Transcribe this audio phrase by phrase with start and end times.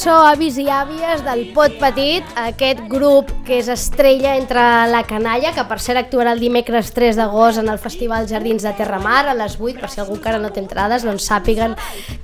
[0.00, 5.50] cançó Avis i Àvies del Pot Petit, aquest grup que és estrella entre la canalla,
[5.52, 9.34] que per cert actuarà el dimecres 3 d'agost en el Festival Jardins de Terramar a
[9.36, 11.74] les 8, per si algú encara no té entrades, doncs sàpiguen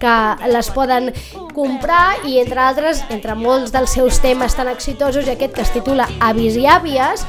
[0.01, 0.15] que
[0.49, 1.11] les poden
[1.53, 5.75] comprar i entre altres, entre molts dels seus temes tan exitosos i aquest que es
[5.77, 7.27] titula Avis i Àvies,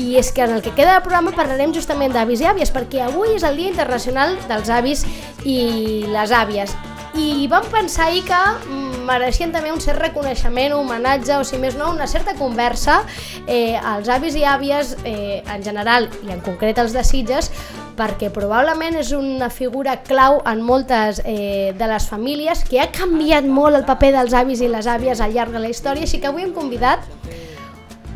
[0.00, 3.04] i és que en el que queda del programa parlarem justament d'avis i àvies, perquè
[3.10, 5.04] avui és el Dia Internacional dels Avis
[5.44, 6.72] i les Àvies.
[7.12, 11.76] I vam pensar ahir que mm, mereixien també un cert reconeixement, homenatge, o si més
[11.78, 13.02] no, una certa conversa
[13.46, 17.50] eh, als avis i àvies eh, en general i en concret els de Sitges,
[17.98, 23.44] perquè probablement és una figura clau en moltes eh, de les famílies que ha canviat
[23.44, 26.30] molt el paper dels avis i les àvies al llarg de la història, així que
[26.32, 27.04] avui hem convidat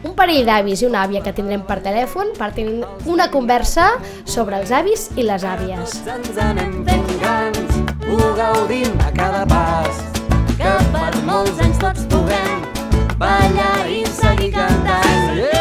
[0.06, 3.88] un parell d'avis i una àvia que tindrem per telèfon per tenir una conversa
[4.24, 5.98] sobre els avis i les àvies.
[6.06, 6.84] ens anem
[8.06, 10.15] ho gaudim a cada pas.
[10.96, 12.64] Per molts anys tots puguem
[13.20, 15.38] ballar i seguir cantant.
[15.38, 15.55] Epa!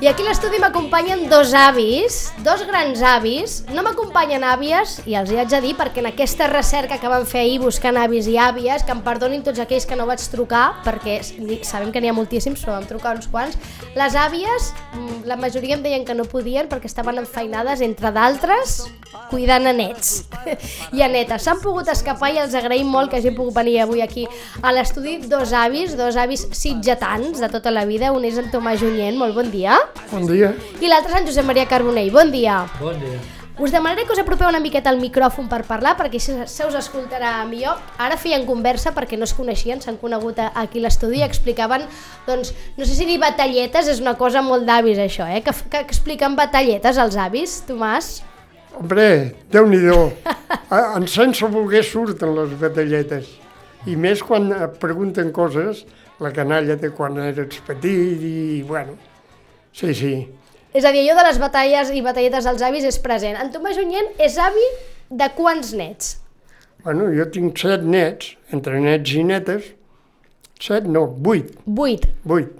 [0.00, 3.58] I aquí a l'estudi m'acompanyen dos avis, dos grans avis.
[3.68, 7.26] No m'acompanyen àvies, i els hi haig de dir, perquè en aquesta recerca que vam
[7.28, 10.80] fer ahir buscant avis i àvies, que em perdonin tots aquells que no vaig trucar,
[10.86, 11.18] perquè
[11.68, 13.60] sabem que n'hi ha moltíssims, però vam trucar uns quants,
[13.92, 18.86] les àvies, mm, la majoria em deien que no podien perquè estaven enfeinades, entre d'altres,
[19.28, 20.24] cuidant a nets
[20.96, 21.44] i a netes.
[21.44, 24.26] S'han pogut escapar i els agraïm molt que hagin pogut venir avui aquí
[24.62, 28.14] a l'estudi dos avis, dos avis sitgetans de tota la vida.
[28.16, 29.76] Un és en Tomàs Junyent, molt bon dia.
[30.10, 30.54] Bon dia.
[30.80, 32.64] I l'altre és en Josep Maria Carbonell, bon dia.
[32.80, 33.18] Bon dia.
[33.60, 36.76] Us demanaré que us apropeu una miqueta al micròfon per parlar, perquè se, se us
[36.78, 37.76] escoltarà millor.
[38.00, 41.84] Ara feien conversa perquè no es coneixien, s'han conegut aquí a l'estudi i explicaven,
[42.24, 45.42] doncs, no sé si dir batalletes és una cosa molt d'avis això, eh?
[45.44, 48.22] Que, que expliquen batalletes als avis, Tomàs.
[48.80, 50.00] Hombre, Déu-n'hi-do.
[50.72, 53.28] En sense voler surten les batalletes.
[53.84, 55.84] I més quan et pregunten coses,
[56.20, 58.96] la canalla de quan eres petit i, bueno,
[59.72, 60.14] sí, sí.
[60.74, 63.36] És a dir, allò de les batalles i batalletes als avis és present.
[63.40, 64.66] En Tomàs Junyent és avi
[65.10, 66.16] de quants nets?
[66.84, 69.66] Bueno, jo tinc set nets, entre nets i netes,
[70.60, 72.06] set, no, vuit, Vuit.
[72.24, 72.52] vuit,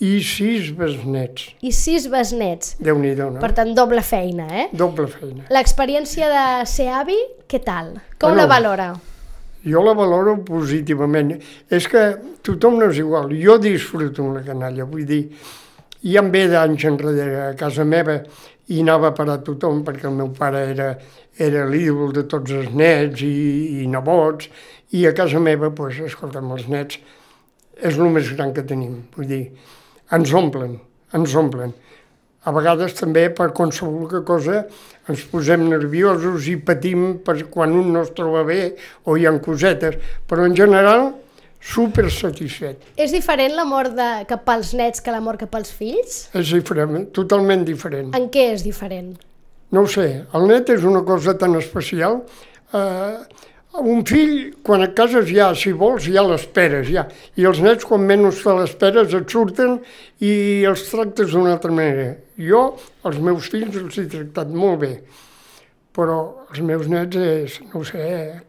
[0.00, 1.50] i sis besnets.
[1.62, 2.72] I sis besnets.
[2.82, 3.42] Déu-n'hi-do, no?
[3.42, 4.66] Per tant, doble feina, eh?
[4.72, 5.44] Doble feina.
[5.54, 7.18] L'experiència de ser avi,
[7.50, 7.92] què tal?
[8.18, 8.88] Com Bueno, la valora?
[9.68, 11.34] Jo la valoro positivament.
[11.70, 12.02] És que
[12.46, 13.34] tothom no és igual.
[13.42, 15.24] Jo disfruto amb la canalla, vull dir,
[16.02, 18.20] ja em ve d'anys enrere a casa meva
[18.68, 20.88] i anava a parar tothom perquè el meu pare era,
[21.36, 24.50] era l'ídol de tots els nets i, i nebots
[24.96, 27.00] i a casa meva, doncs, escolta'm, els nets
[27.78, 29.04] és el més gran que tenim.
[29.14, 29.42] Vull dir,
[30.14, 30.78] ens omplen,
[31.14, 31.74] ens omplen.
[32.48, 34.62] A vegades també per qualsevol cosa
[35.10, 38.60] ens posem nerviosos i patim per quan un no es troba bé
[39.04, 39.98] o hi ha cosetes,
[40.28, 41.10] però en general
[41.60, 42.84] super satisfet.
[42.96, 44.08] És diferent l'amor de...
[44.30, 46.20] cap als nets que l'amor cap als fills?
[46.38, 48.14] És diferent, totalment diferent.
[48.16, 49.16] En què és diferent?
[49.74, 52.22] No ho sé, el net és una cosa tan especial.
[52.72, 53.44] Eh,
[53.78, 57.04] un fill, quan et cases ja, si vols, ja l'esperes, ja.
[57.36, 59.76] I els nets, quan menys te l'esperes, et surten
[60.24, 60.32] i
[60.68, 62.14] els tractes d'una altra manera.
[62.40, 62.62] Jo,
[63.06, 64.92] els meus fills, els he tractat molt bé.
[65.98, 66.18] Però
[66.52, 68.04] els meus nets, és, no ho sé,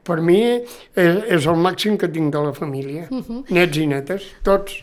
[0.06, 3.08] per mi és, és el màxim que tinc de la família.
[3.50, 4.76] Nets i netes, tots.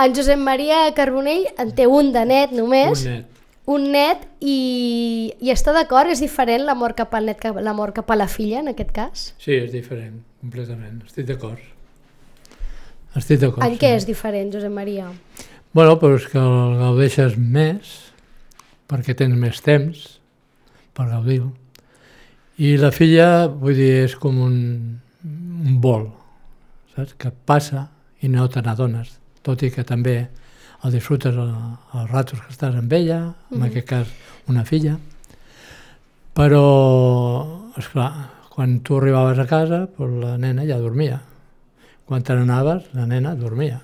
[0.00, 3.42] En Josep Maria Carbonell en té un de net només, Un net.
[3.70, 6.08] un net i, i està d'acord?
[6.10, 9.26] És diferent l'amor cap al net que l'amor cap a la filla, en aquest cas?
[9.38, 11.02] Sí, és diferent, completament.
[11.06, 11.60] Estic d'acord.
[13.14, 13.62] Estic d'acord.
[13.68, 15.10] En què és diferent, Josep Maria?
[15.74, 17.92] Bueno, però és que el gaudeixes més
[18.90, 20.02] perquè tens més temps
[20.96, 21.52] per gaudir-ho.
[22.58, 24.54] I la filla, vull dir, és com un,
[25.24, 26.06] un vol,
[26.94, 27.14] saps?
[27.18, 27.88] Que passa
[28.22, 29.16] i no te n'adones.
[29.42, 30.28] Tot i que també
[30.84, 31.50] el disfrutes el-
[31.98, 33.64] els ratos que estàs amb ella, en Mhm.
[33.70, 34.06] aquest cas
[34.46, 34.98] una filla.
[36.34, 36.62] Però,
[37.78, 41.20] és clar, quan tu arribaves a casa, doncs la nena ja dormia.
[42.06, 43.80] Quan te n'anaves, la nena dormia.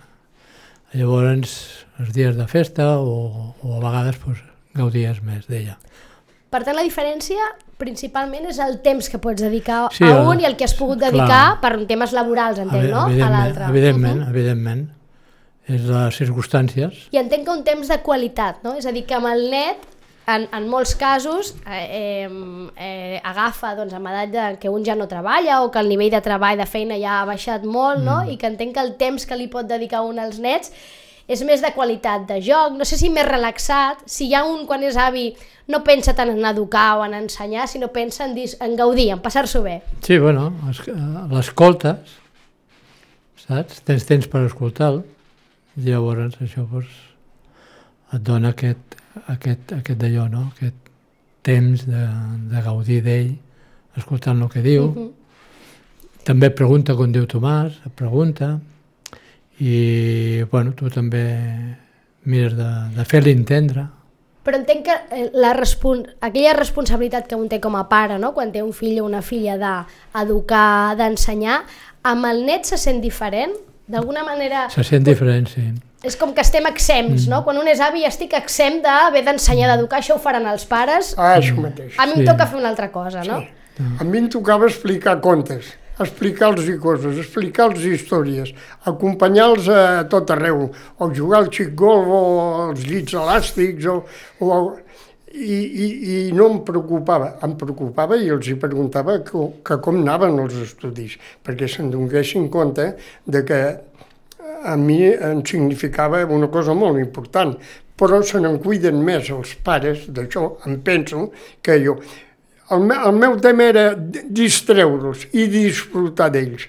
[0.93, 4.39] Llavors, els dies de festa o, o a vegades pues,
[4.75, 5.79] gaudies més d'ella.
[6.51, 7.39] Per tant, la diferència
[7.79, 10.75] principalment és el temps que pots dedicar Sí, a el- un i el que has
[10.75, 11.13] pogut clar.
[11.13, 13.05] dedicar per temes laborals, entenc, no?
[13.05, 13.65] A Evidentment, l'altre.
[13.71, 14.89] evidentment, evidentment.
[15.71, 17.07] És les circumstàncies.
[17.13, 18.75] I entenc que un temps de qualitat, no?
[18.75, 19.77] És a dir, que amb el net,
[20.27, 22.29] en, en molts casos, eh, eh,
[22.77, 26.11] eh, agafa doncs, amb edat de, que un ja no treballa o que el nivell
[26.11, 28.25] de treball, de feina ja ha baixat molt, no?
[28.29, 30.73] I que entenc que el temps que li pot dedicar un als nets
[31.31, 34.65] és més de qualitat de joc, no sé si més relaxat, si hi ha un
[34.67, 35.29] quan és avi
[35.71, 39.23] no pensa tant en educar o en ensenyar, sinó pensa en, dis, en gaudir, en
[39.23, 39.77] passar-s'ho bé.
[40.03, 40.97] Sí, bueno, eh,
[41.31, 42.17] l'escoltes,
[43.45, 43.85] saps?
[43.87, 45.05] Tens temps per escoltar-lo,
[45.79, 46.91] llavors això pues,
[48.11, 48.99] et dona aquest,
[49.31, 50.49] aquest, aquest d'allò, no?
[50.57, 50.91] Aquest
[51.47, 52.03] temps de,
[52.51, 53.31] de gaudir d'ell,
[53.97, 54.91] escoltant el que diu.
[54.91, 55.09] Mhm.
[56.27, 58.59] També et pregunta com diu Tomàs, pregunta,
[59.61, 61.25] i bueno, tu també
[62.25, 63.87] mires de, de fer-li entendre.
[64.45, 68.33] Però entenc que eh, la respon aquella responsabilitat que un té com a pare, no?
[68.33, 71.61] quan té un fill o una filla d'educar, d'ensenyar,
[72.09, 73.53] amb el net se sent diferent?
[73.91, 75.65] D'alguna manera Se sent diferent, sí.
[76.07, 77.31] és com que estem exempts, Mm.
[77.31, 77.43] no?
[77.45, 81.35] Quan un és avi estic exempt d'haver d'ensenyar, d'educar, això ho faran els pares, Ah,
[81.37, 81.99] això mateix.
[81.99, 82.21] a mi Sí.
[82.21, 83.43] em toca fer una altra cosa, no?
[83.99, 88.55] A mi em tocava explicar contes, explicar-los coses, explicar-los històries,
[88.89, 92.23] acompanyar-los a tot arreu, o jugar al xic golf, o
[92.69, 94.01] als llits elàstics, o,
[94.41, 94.61] o,
[95.31, 97.35] i, i, i no em preocupava.
[97.47, 102.49] Em preocupava i els hi preguntava que, que com anaven els estudis, perquè se'n donguessin
[102.51, 102.95] compte
[103.27, 103.61] de que
[104.61, 107.55] a mi em significava una cosa molt important,
[108.01, 111.29] però se n'en cuiden més els pares d'això, em penso,
[111.63, 111.99] que jo.
[112.71, 116.69] El, me, el meu tema era di- distreure-los i disfrutar d'ells,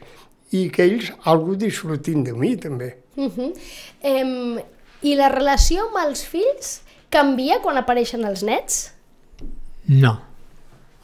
[0.52, 2.96] i que ells algú disfrutin de mi també.
[3.16, 3.52] Uh -huh.
[4.02, 4.60] em,
[5.04, 8.94] I la relació amb els fills canvia quan apareixen els nets?
[9.88, 10.22] No,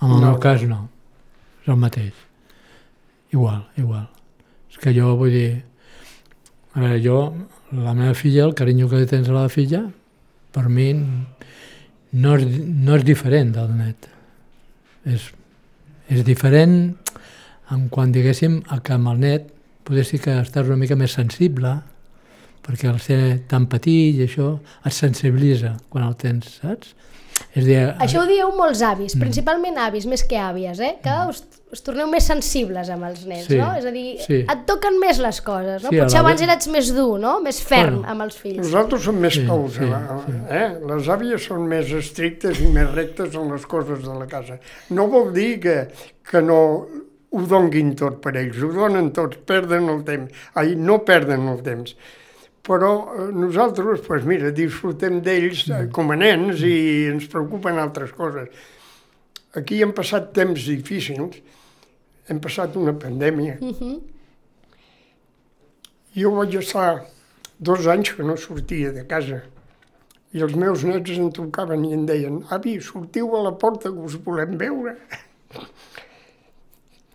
[0.01, 0.31] en el No.
[0.31, 0.89] meu cas no,
[1.63, 2.13] és el mateix.
[3.33, 4.07] Igual, igual.
[4.71, 5.63] És que jo vull dir,
[6.73, 7.33] a veure, jo,
[7.71, 9.91] la meva filla, el carinyo que li tens a la filla,
[10.51, 10.93] per mi
[12.13, 14.07] no és, no és diferent del net.
[15.07, 15.29] És,
[16.11, 16.95] és diferent
[17.73, 19.51] en quan diguéssim a que amb el net
[19.87, 21.77] potser sí que estàs una mica més sensible,
[22.67, 23.19] perquè al ser
[23.49, 26.93] tan petit i això et sensibilitza quan el tens, saps?
[27.53, 30.95] És dir, Això ho dieu molts avis, principalment avis, més que àvies, eh?
[31.03, 33.67] que us, us torneu més sensibles amb els nens, Sí, no?
[33.77, 34.39] És a dir, sí.
[34.41, 35.91] et toquen més les coses, no?
[35.93, 37.35] Sí, Potser abans eres més dur, no?
[37.45, 38.09] Més ferm Bueno.
[38.09, 38.57] amb els fills.
[38.65, 39.89] Nosaltres som més Sí, tous, sí,
[40.49, 40.67] eh?
[40.89, 44.57] Les àvies són més estrictes i més rectes en les coses de la casa.
[44.97, 45.77] No vol dir que,
[46.25, 46.59] que no
[47.37, 50.33] ho donguin tot per ells, ho donen tots, perden el temps.
[50.57, 51.93] Ai, no perden el temps.
[52.67, 58.11] Però eh, nosaltres, doncs mira, disfrutem d'ells eh, com a nens i ens preocupen altres
[58.17, 58.51] coses.
[59.57, 61.39] Aquí hem passat temps difícils,
[62.27, 63.55] hem passat una pandèmia.
[66.17, 67.05] Jo vaig estar
[67.57, 69.41] dos anys que no sortia de casa
[70.35, 74.03] i els meus nets em trucaven i em deien avi, sortiu a la porta que
[74.09, 74.97] us volem veure.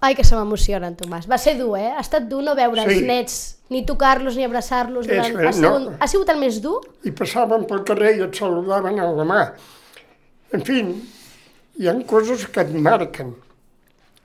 [0.03, 1.29] Ai, que se m'emocionen, Tomàs.
[1.31, 1.93] Va ser dur, eh?
[1.95, 3.05] Ha estat dur no veure els Sí.
[3.07, 3.37] nets,
[3.71, 5.07] ni tocar-los, ni abraçar-los.
[5.07, 5.37] Durant...
[5.47, 5.85] Ha, sigut...
[5.87, 5.93] no.
[6.01, 6.81] ha sigut el més dur?
[7.07, 9.41] I passaven pel carrer i et saludaven a la mà.
[10.53, 10.81] En fi,
[11.79, 13.31] hi ha coses que et marquen.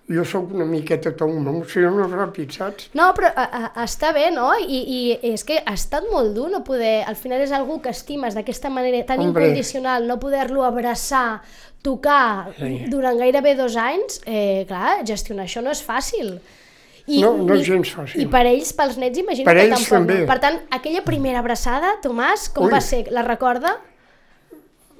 [0.07, 2.85] Jo sóc una miqueta tom, m'emociono ràpid, saps?
[2.95, 4.53] No, però a, a, està bé, no?
[4.55, 7.01] I, I és que ha estat molt dur no poder...
[7.07, 9.49] Al final és algú que estimes d'aquesta manera tan Hombre.
[9.49, 11.41] incondicional, no poder-lo abraçar,
[11.83, 12.85] tocar Sí.
[12.87, 16.37] durant gairebé dos anys, eh, clar, gestionar això no és fàcil.
[17.07, 18.21] I, No, no és gens fàcil.
[18.23, 19.91] I per ells, pels nets, imagino Per que ells tampoc.
[19.91, 20.25] també.
[20.27, 22.71] Per tant, aquella primera abraçada, Tomàs, com Ui.
[22.71, 23.05] va ser?
[23.11, 23.75] La recorda?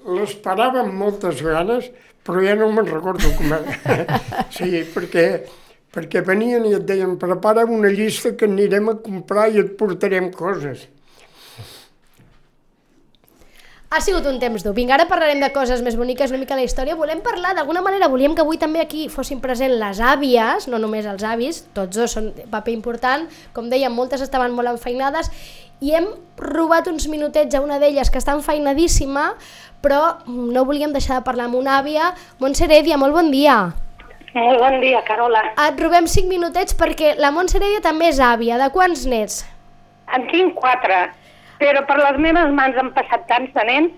[0.07, 1.89] L'esperava amb moltes ganes,
[2.23, 3.79] però ja no me'n recordo com era.
[4.55, 5.25] sí, perquè,
[5.95, 10.31] perquè venien i et deien prepara una llista que anirem a comprar i et portarem
[10.35, 10.87] coses.
[13.87, 14.73] Ha sigut un temps dur.
[14.75, 16.97] Vinga, ara parlarem de coses més boniques, una mica la història.
[16.99, 21.07] Volem parlar, d'alguna manera, volíem que avui també aquí fossin present les àvies, no només
[21.07, 23.23] els avis, tots dos són paper important.
[23.55, 25.31] Com dèiem, moltes estaven molt enfeinades
[25.79, 26.09] i hem
[26.41, 29.29] robat uns minutets a una d'elles que està enfeinadíssima,
[29.81, 32.13] però no volíem deixar de parlar amb una àvia.
[32.39, 33.57] Montse Heredia, molt bon dia.
[34.37, 35.41] Molt bon dia, Carola.
[35.65, 38.59] Et robem 5 minutets perquè la Montse Heredia també és àvia.
[38.61, 39.43] De quants nets?
[40.13, 41.07] En tinc quatre,
[41.59, 43.95] però per les meves mans han passat tants de nens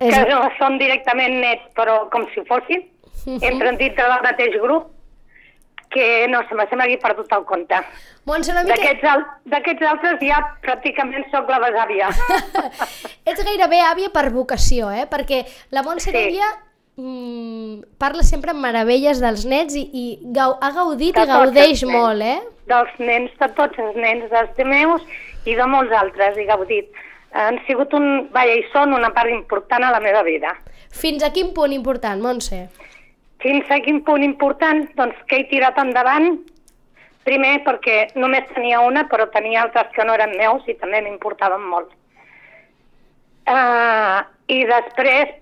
[0.00, 0.14] És...
[0.14, 2.84] que no són directament nets, però com si fossin.
[3.28, 4.92] Entren dintre del mateix grup.
[5.90, 7.80] Que no sembla que he perdut el compte.
[8.28, 8.76] Montse, una mica...
[9.48, 12.10] D'aquests al altres ja pràcticament sóc la besàvia.
[13.28, 15.06] Ets gairebé àvia per vocació, eh?
[15.10, 16.16] Perquè la Montse Sí.
[16.16, 16.48] Núria
[16.98, 21.82] mm, parla sempre amb meravelles dels nets i, i gau, ha gaudit De i gaudeix
[21.84, 21.92] nens.
[21.92, 22.38] molt, eh?
[22.68, 25.04] Dels nens, de tots els nens, dels meus
[25.48, 26.90] i de molts altres, he gaudit.
[27.32, 28.28] Han sigut un...
[28.32, 30.54] Vaja, i són una part important a la meva vida.
[30.92, 32.66] Fins a quin punt important, Montse?
[33.42, 34.88] Fins a quin punt important?
[34.98, 36.40] Doncs que he tirat endavant,
[37.28, 41.66] primer perquè només tenia una, però tenia altres que no eren meus i també m'importaven
[41.70, 41.92] molt.
[43.48, 45.36] Uh, I després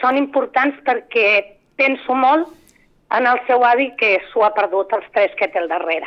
[0.00, 1.28] són importants perquè
[1.80, 2.50] penso molt
[3.16, 6.06] en el seu avi que s'ho ha perdut els tres que té al darrere,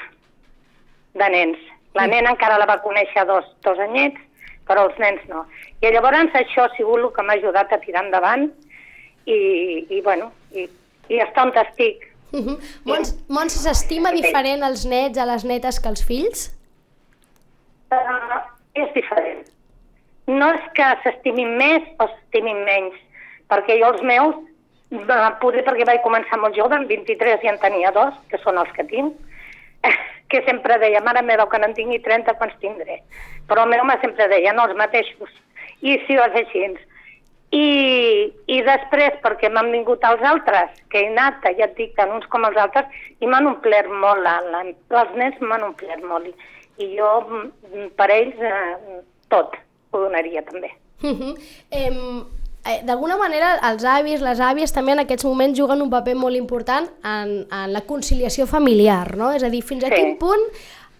[1.19, 1.57] de nens.
[1.97, 4.21] La nena encara la va conèixer dos, dos anyets,
[4.67, 5.43] però els nens no.
[5.81, 8.47] I llavors això ha sigut el que m'ha ajudat a tirar endavant
[9.25, 9.39] i,
[9.89, 10.69] i bueno, i,
[11.09, 12.09] i estar on estic.
[12.33, 12.55] Uh
[12.89, 16.47] Montse, Montse s'estima diferent els nets a les netes que els fills?
[17.93, 18.39] Uh,
[18.73, 19.43] és diferent.
[20.31, 22.95] No és que s'estimin més o s'estimin menys,
[23.51, 24.39] perquè jo els meus,
[24.97, 28.57] uh, poder perquè vaig començar molt jove, amb 23 i en tenia dos, que són
[28.57, 29.13] els que tinc,
[30.31, 33.03] que sempre deia, mare meva, quan en tingui 30, quants tindré?
[33.49, 35.29] Però el meu me sempre deia, no, els mateixos.
[35.83, 36.65] I sí, és així.
[37.53, 37.65] I,
[38.49, 42.25] I després, perquè m'han vingut els altres, que he anat, ja et dic, tant uns
[42.33, 42.89] com els altres,
[43.21, 44.63] i m'han omplert molt, la, la,
[45.03, 46.25] els nens m'han omplert molt.
[46.31, 46.33] I,
[46.81, 49.53] i jo, mm, per ells, eh, tot
[49.93, 50.71] ho donaria també.
[51.03, 51.35] Uh -huh.
[51.71, 51.91] eh,
[52.87, 56.87] D'alguna manera, els avis, les àvies també en aquests moments juguen un paper molt important
[57.03, 59.33] en, en la conciliació familiar, no?
[59.35, 59.95] És a dir, fins a Sí.
[59.95, 60.45] quin punt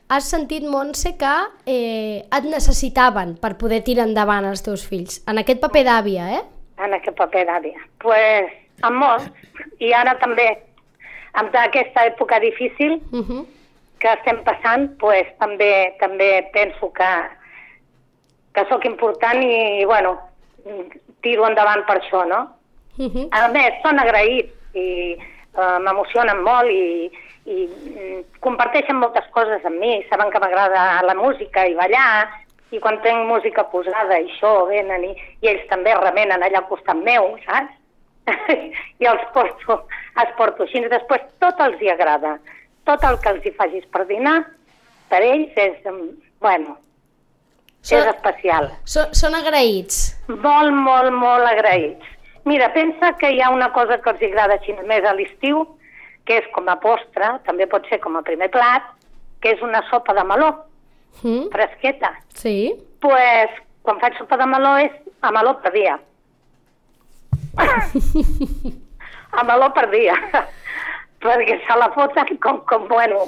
[0.09, 5.21] has sentit, Montse, que eh, et necessitaven per poder tirar endavant els teus fills?
[5.27, 6.43] En aquest paper d'àvia, eh?
[6.83, 7.79] en aquest paper d'àvia.
[7.99, 9.29] pues, amb molts,
[9.79, 10.47] i ara també,
[11.33, 13.45] amb aquesta època difícil Uh -huh.
[13.99, 17.11] que estem passant, pues, també també penso que,
[18.53, 20.19] que sóc important i, bueno,
[21.21, 22.49] tiro endavant per això, no?
[22.97, 23.27] Uh -huh.
[23.31, 25.17] A més, són agraïts i
[25.55, 27.11] uh, m'emocionen molt i,
[27.45, 32.29] i mm, comparteixen moltes coses amb mi, saben que m'agrada la música i ballar,
[32.73, 36.69] i quan tinc música posada i això, venen i, i ells també remenen allà al
[36.71, 37.75] costat meu, saps?
[39.03, 39.81] I els porto,
[40.21, 40.81] els porto així.
[40.89, 42.37] Després tot els hi agrada.
[42.87, 44.39] Tot el que els hi facis per dinar,
[45.11, 46.09] per ells és, mm,
[46.43, 46.77] bueno,
[47.83, 48.71] Són, és especial.
[48.87, 50.15] són, són agraïts.
[50.31, 52.09] Molt, molt, molt agraïts.
[52.47, 55.65] Mira, pensa que hi ha una cosa que els agrada així més a l'estiu,
[56.25, 58.85] que és com a postre, també pot ser com a primer plat,
[59.41, 60.53] que és una sopa de meló,
[61.21, 61.49] Mm?
[61.51, 62.09] fresqueta.
[62.33, 62.73] Sí.
[62.99, 63.49] pues,
[63.83, 65.99] quan faig sopa de meló és a meló per dia.
[69.37, 70.15] a meló per dia.
[71.23, 73.25] Perquè se la foten com, com bueno,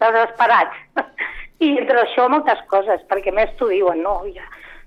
[0.00, 0.76] desesperats.
[1.60, 4.44] I entre això moltes coses, perquè més t'ho diuen, no, ja,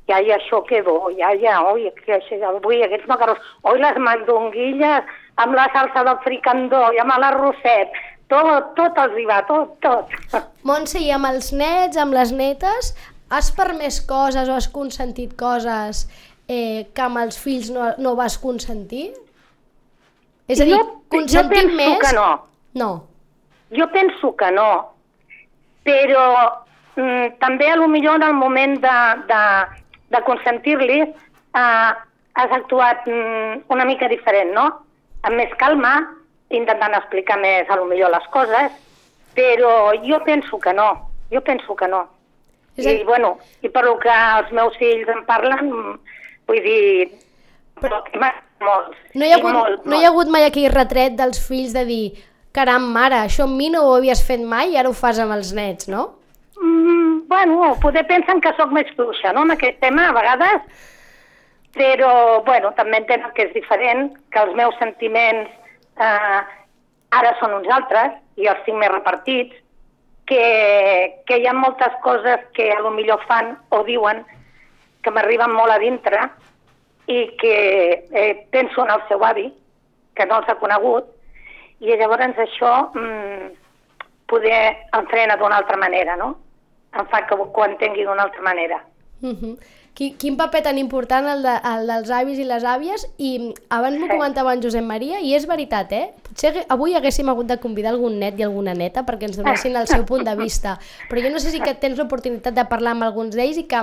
[0.10, 3.42] ja hi ha això que bo, ja hi ha, oi, que això, avui aquests macarrons,
[3.64, 7.94] oi, les mandonguilles amb la salsa del fricandó i amb l'arrosset,
[8.30, 10.12] tot, tot els hi va, tot, tot.
[10.68, 12.92] Montse, i amb els nets, amb les netes,
[13.34, 16.04] has permès coses o has consentit coses
[16.50, 19.08] eh, que amb els fills no, no vas consentir?
[20.50, 22.00] És a dir, Jo- jo consentir penso més...
[22.04, 22.30] que no.
[22.80, 22.90] No.
[23.78, 24.70] Jo penso que no,
[25.86, 26.26] però
[26.98, 28.98] mm, també a lo millor en el moment de,
[29.30, 29.42] de,
[30.16, 31.90] de consentir-li eh,
[32.40, 34.68] has actuat mm, una mica diferent, no?
[35.28, 35.96] Amb més calma,
[36.56, 38.78] intentant explicar més a lo millor les coses,
[39.36, 40.90] però jo penso que no,
[41.34, 42.06] jo penso que no.
[42.80, 45.74] És a I, bueno, i per lo que els meus fills em parlen,
[46.48, 47.10] vull dir,
[47.82, 48.02] però...
[48.64, 48.96] molt.
[49.16, 51.86] No hi, ha hagut, molt, no hi ha hagut mai aquell retret dels fills de
[51.88, 52.04] dir
[52.56, 55.36] caram, mare, això amb mi no ho havies fet mai i ara ho fas amb
[55.36, 56.10] els nets, no?
[56.60, 60.88] Mm, bueno, poder pensen que sóc més fluixa, no?, en aquest tema, a vegades,
[61.76, 65.50] però, bueno, també entenen que és diferent, que els meus sentiments
[66.02, 66.40] eh,
[67.20, 69.56] ara són uns altres i els tinc més repartits,
[70.30, 70.44] que,
[71.26, 74.22] que hi ha moltes coses que a lo millor fan o diuen
[75.02, 76.28] que m'arriben molt a dintre
[77.10, 77.56] i que
[78.12, 79.48] eh, penso en el seu avi,
[80.14, 81.08] que no els ha conegut,
[81.80, 83.50] i llavors això mm,
[84.30, 84.62] poder
[84.94, 86.36] em frena d'una altra manera, no?
[86.94, 88.84] Em fa que ho entengui d'una altra manera.
[89.22, 89.58] Uh -huh.
[90.00, 93.32] Quin, quin paper tan important el, de, el dels avis i les àvies i
[93.76, 96.06] abans m'ho comentava en Josep Maria i és veritat, eh?
[96.24, 99.90] Potser avui haguéssim hagut de convidar algun net i alguna neta perquè ens donessin el
[99.92, 100.78] seu punt de vista
[101.10, 103.82] però jo no sé si que tens l'oportunitat de parlar amb alguns d'ells i que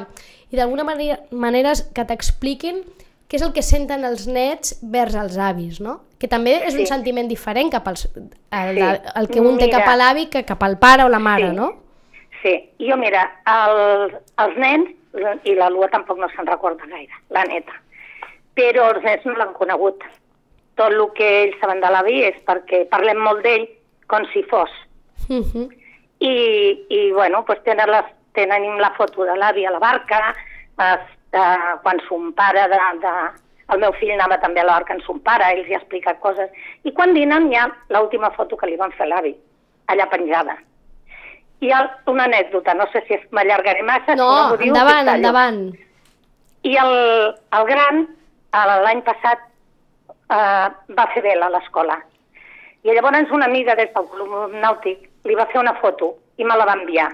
[0.49, 2.81] i d'alguna manera, manera que t'expliquin
[3.29, 5.99] què és el que senten els nets vers els avis, no?
[6.17, 6.87] Que també és un Sí.
[6.87, 8.85] sentiment diferent cap als, el, Sí.
[9.21, 9.81] el que un té Mira.
[9.81, 11.57] cap a l'avi que cap al pare o la mare, Sí.
[11.57, 11.73] no?
[12.43, 14.95] Sí, jo mira, el, els nens,
[15.45, 17.73] i la Lua tampoc no se'n recorda gaire, la neta,
[18.55, 20.05] però els nens no l'han conegut.
[20.77, 23.67] Tot el que ells saben de l'avi és perquè parlem molt d'ell
[24.13, 24.71] com si fos.
[25.29, 25.69] Uh -huh.
[26.21, 30.35] I, i bueno, pues tenen, les, tenen la foto de l'avi a la barca,
[30.79, 31.01] es,
[31.33, 33.13] eh, quan son pare de, de...
[33.69, 36.21] El meu fill anava també a la barca amb son pare, ells hi ha explicat
[36.21, 36.51] coses.
[36.85, 39.35] I quan dinen hi ha l'última foto que li van fer a l'avi,
[39.87, 40.57] allà penjada.
[41.65, 41.81] Hi ha
[42.13, 44.13] una anècdota, no sé si es- m'allargaré massa.
[44.13, 45.61] si No, diu, endavant, endavant.
[46.63, 46.95] I el,
[47.59, 48.07] el gran,
[48.53, 49.39] a l'any passat,
[50.31, 51.97] eh, va fer vela a l'escola.
[52.83, 56.57] I llavors una amiga des del club nàutic li va fer una foto i me
[56.57, 57.09] la va enviar.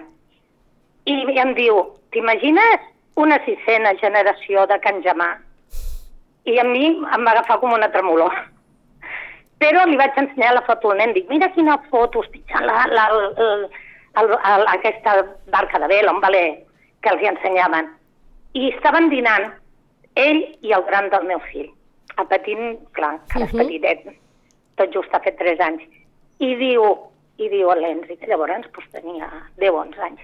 [1.07, 1.79] I em diu,
[2.13, 2.81] t'imagines
[3.17, 5.37] una sisena generació de Can Jamà?
[6.45, 8.33] I a mi em va agafar com una tremolor.
[9.59, 12.85] Però li vaig ensenyar la foto al nen, dic, mira quina foto, estic a la,
[12.91, 13.07] la,
[14.21, 15.15] el, el, aquesta
[15.53, 16.65] barca de vela, un valer
[17.03, 17.89] que els hi ensenyaven.
[18.55, 19.51] I estaven dinant
[20.21, 21.71] ell i el gran del meu fill.
[22.21, 22.59] El petit,
[22.93, 23.63] clar, encara és Mhm.
[23.63, 24.19] petitet,
[24.77, 25.83] tot just ha fet 3 anys.
[26.39, 26.85] I diu,
[27.39, 29.29] i diu a l'Enri, que llavors pues, tenia
[29.59, 30.21] 10-11 anys,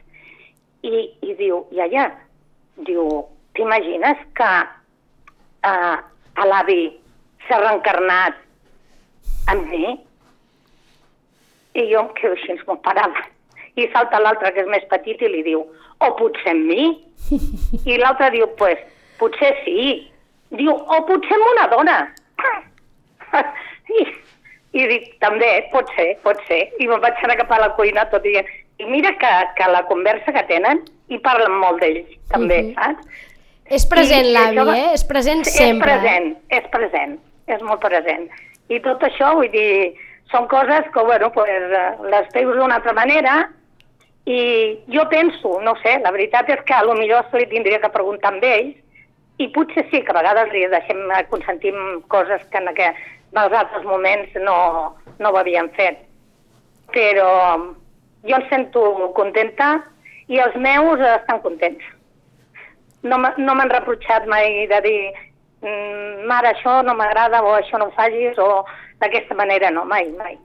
[0.83, 2.11] i, i diu, iaia,
[2.77, 4.51] diu, t'imagines que
[5.65, 5.97] eh,
[6.35, 6.93] a l'avi
[7.49, 8.37] s'ha reencarnat
[9.49, 9.97] amb mi?
[11.75, 13.25] I jo em quedo així, m'ho parava.
[13.79, 15.61] I salta l'altre, que és més petit, i li diu,
[16.03, 16.87] o potser amb mi?
[17.87, 18.79] I l'altre diu, pues,
[19.21, 20.09] potser sí.
[20.51, 21.99] Diu, o potser amb una dona.
[23.99, 24.05] I,
[24.79, 26.63] i dic, també, pot ser, pot ser.
[26.81, 29.85] I me'n vaig anar cap a la cuina tot dient, i mira que, que la
[29.89, 32.75] conversa que tenen, i parlen molt d'ells, també, Mhm.
[32.75, 33.25] saps?
[33.69, 34.91] És present l'avi, va- eh?
[34.95, 35.93] És present sempre.
[35.93, 38.29] És present, és present, és molt present.
[38.69, 39.95] I tot això, vull dir,
[40.31, 43.51] són coses que, bueno, pues, eh, les veus d'una altra manera
[44.27, 47.81] i jo penso, no sé, la veritat és que a lo millor se li tindria
[47.81, 48.77] que preguntar amb ells
[49.39, 50.99] i potser sí que a vegades li deixem,
[51.31, 51.77] consentim
[52.09, 52.91] coses que en, aqu-
[53.33, 56.03] en els altres moments no, no ho havien fet.
[56.93, 57.31] Però
[58.27, 58.83] jo em sento
[59.15, 59.79] contenta
[60.29, 61.85] i els meus estan contents
[63.07, 65.13] no no m'han reprotxat mai de dir
[65.63, 68.65] mm, mare, això no m'agrada o això no ho facis o
[69.01, 70.39] d'aquesta manera no, mai, mai.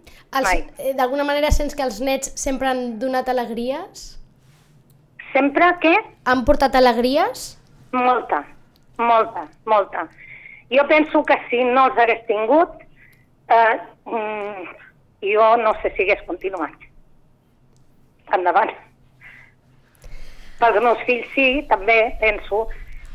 [0.77, 4.19] Eh, D'alguna manera sents que els nets sempre han donat alegries?
[5.33, 5.93] Sempre que
[6.25, 7.57] Han portat alegries?
[7.93, 8.43] molta,
[8.97, 10.07] molta, molta.
[10.71, 12.69] Jo penso que si no els hagués tingut,
[13.49, 14.63] eh, mm,
[15.21, 16.73] jo no sé si hagués continuat.
[18.33, 18.71] Endavant.
[20.59, 22.67] Pels meus fills sí, també, penso,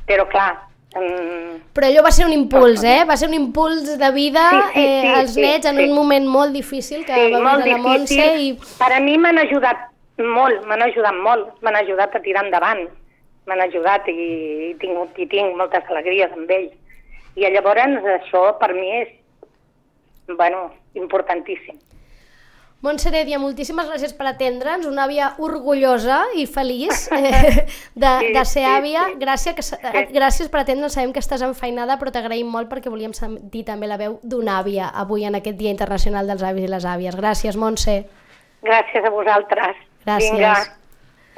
[0.07, 0.67] però clar,
[1.00, 3.04] mm, Però allò va ser un impuls, eh?
[3.08, 5.84] Va ser un impuls de vida Sí, sí, eh, sí, als sí, nets en sí.
[5.88, 8.52] un moment molt difícil que sí, va viure la Montse i...
[8.78, 12.84] Per a mi m'han ajudat molt, m'han ajudat molt, m'han ajudat a tirar endavant,
[13.46, 14.16] m'han ajudat i,
[14.70, 16.74] i, tinc, i tinc moltes alegries amb ells.
[17.38, 19.12] I llavors això per mi és,
[20.34, 21.78] bueno, importantíssim.
[22.80, 27.64] Montse Heredia, moltíssimes gràcies per atendre'ns, una àvia orgullosa i feliç eh,
[27.98, 29.08] de, Sí, de ser àvia.
[29.08, 29.16] sí.
[29.18, 33.12] Gràcies, que, eh, gràcies per atendre'ns, sabem que estàs enfeinada, però t'agraïm molt perquè volíem
[33.18, 36.86] sentir també la veu d'una àvia avui en aquest Dia Internacional dels Avis i les
[36.86, 37.18] Àvies.
[37.18, 37.96] Gràcies, Montse.
[38.62, 39.82] Gràcies a vosaltres.
[40.06, 40.30] Gràcies.
[40.38, 40.54] Vinga.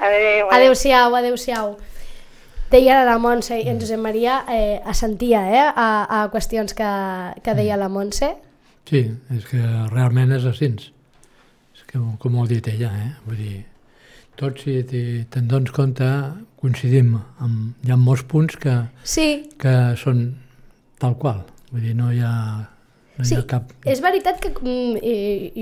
[0.00, 0.52] Adéu.
[0.52, 1.74] Adéu-siau, adéu-siau.
[2.70, 6.92] Deia la Montse i en Josep Maria eh, assentia eh, a, a qüestions que,
[7.42, 8.34] que deia la Montse.
[8.88, 9.58] Sí, és que
[9.90, 10.70] realment és així.
[11.90, 13.10] Que, com ho ha dit ella, eh?
[13.26, 13.60] Vull dir,
[14.38, 16.06] tots, si te- te'n dones compte,
[16.62, 17.16] coincidim.
[17.42, 20.28] Amb, hi ha molts punts que, Sí, que són
[21.02, 21.42] tal qual.
[21.72, 22.30] Vull dir, no hi ha,
[23.18, 23.72] no Sí, hi ha cap...
[23.84, 25.00] és veritat que mm,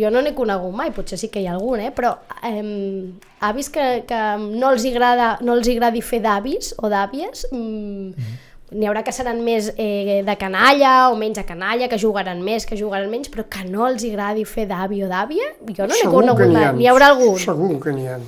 [0.02, 1.90] jo no n'he conegut mai, potser sí que hi ha algun, eh?
[1.96, 2.12] però
[2.44, 3.08] eh,
[3.48, 8.28] avis que, que no, els agrada, no els agradi fer d'avis o d'àvies, mm,
[8.72, 12.66] n'hi haurà que seran més eh, de canalla o menys de canalla, que jugaran més,
[12.68, 16.10] que jugaran menys, però que no els agradi fer d'avi o d'àvia, jo no n'he
[16.12, 16.68] conegut mai.
[16.76, 18.18] N'hi haurà algun, Segur que n'hi ha.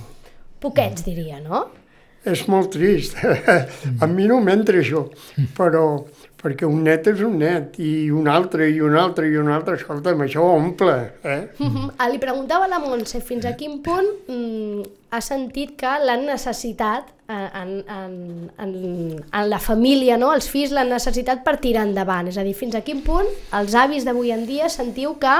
[0.60, 1.66] poquets diria, no?
[2.24, 3.16] És molt trist.
[4.02, 5.06] A mi no m'entra això,
[5.56, 5.84] però
[6.40, 9.76] perquè un net és un net, i un altre, i un altre, i un altre,
[9.80, 11.40] escolta'm, això omple, eh?
[11.58, 11.92] Mhm.
[11.98, 16.24] Ah, Li preguntava a la Montse fins a quin punt mm, ha sentit que l'han
[16.26, 18.14] necessitat eh, en, en,
[18.58, 18.74] en,
[19.22, 20.32] en la família, no?
[20.34, 22.30] els fills l'han necessitat per tirar endavant.
[22.30, 25.36] És a dir, fins a quin punt els avis d'avui en dia sentiu que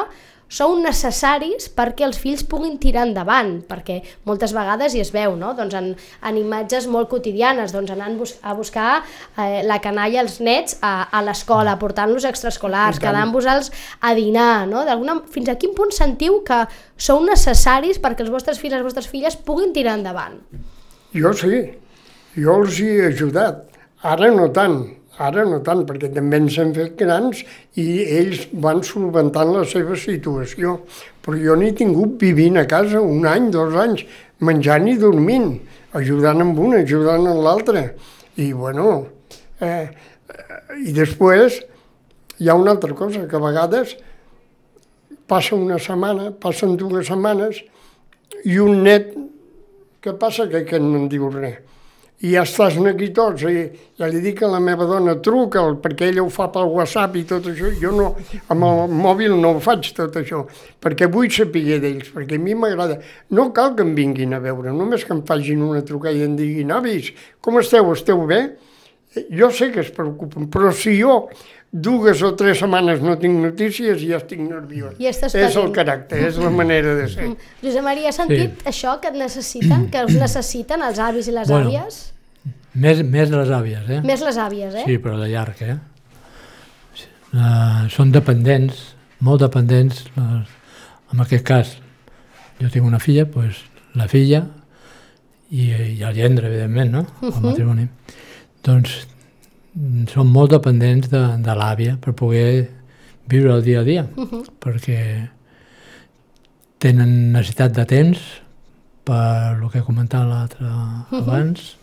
[0.51, 5.53] sou necessaris perquè els fills puguin tirar endavant, perquè moltes vegades hi es veu, no?
[5.59, 5.93] doncs en,
[6.27, 11.07] en imatges molt quotidianes, doncs anant bus a buscar eh, la canalla als nets a,
[11.15, 13.71] a l'escola, portant-los extraescolars, quedant-vos-els
[14.03, 14.85] a dinar, no?
[15.31, 16.65] Fins a quin punt sentiu que
[16.99, 20.39] sou necessaris perquè els vostres fills i les vostres filles puguin tirar endavant?
[21.15, 21.63] Jo sí,
[22.39, 23.67] jo els hi he ajudat.
[24.07, 24.79] Ara no tant,
[25.21, 27.43] ara no tant, perquè també ens hem fet grans
[27.81, 27.87] i
[28.19, 30.79] ells van solventant la seva situació.
[31.21, 34.07] Però jo n'he tingut vivint a casa un any, dos anys,
[34.41, 35.53] menjant i dormint,
[35.97, 37.85] ajudant amb una, ajudant amb l'altra.
[38.41, 38.95] I bueno,
[39.61, 39.91] eh,
[40.81, 41.61] i després
[42.41, 43.97] hi ha una altra cosa, que a vegades
[45.29, 47.61] passa una setmana, passen dues setmanes,
[48.49, 49.13] i un net,
[50.01, 51.61] què passa que aquest no en diu res?
[52.21, 53.63] I ja estàs aquí tots, i
[53.97, 57.23] ja li dic a la meva dona, truca'l, perquè ella ho fa pel WhatsApp i
[57.25, 58.11] tot això, jo no,
[58.53, 60.43] amb el mòbil no ho faig tot això,
[60.85, 62.99] perquè vull saber d'ells, perquè a mi m'agrada.
[63.33, 66.37] No cal que em vinguin a veure, només que em facin una trucada i em
[66.37, 68.43] diguin, avis, com esteu, esteu bé?
[69.33, 71.25] Jo sé que es preocupen, però si jo
[71.73, 74.97] dues o tres setmanes no tinc notícies ja estic nerviós.
[74.99, 77.33] I estàs és el caràcter, és la manera de ser.
[77.63, 78.69] Josep Maria, has sentit sí.
[78.73, 81.71] això que et necessiten, que us necessiten els avis i les Bueno.
[81.71, 82.10] àvies?
[82.75, 84.01] Més, més les àvies, eh?
[84.07, 84.85] Més les àvies, eh?
[84.87, 85.79] Sí, però de llarg, eh?
[87.31, 88.79] Uh, són dependents,
[89.27, 90.05] molt dependents.
[90.17, 90.57] Les,
[91.11, 91.75] en aquest cas,
[92.61, 93.65] jo tinc una filla, doncs
[93.99, 94.45] la filla
[95.51, 97.07] i, i el gendre, evidentment, no?
[97.27, 97.89] El matrimoni.
[98.67, 99.01] Doncs
[100.11, 102.69] són molt dependents de, de l'àvia per poder
[103.31, 104.07] viure el dia a dia,
[104.63, 105.01] perquè
[106.83, 108.23] tenen necessitat de temps
[109.07, 110.71] per el que comentava l'altre
[111.21, 111.75] abans,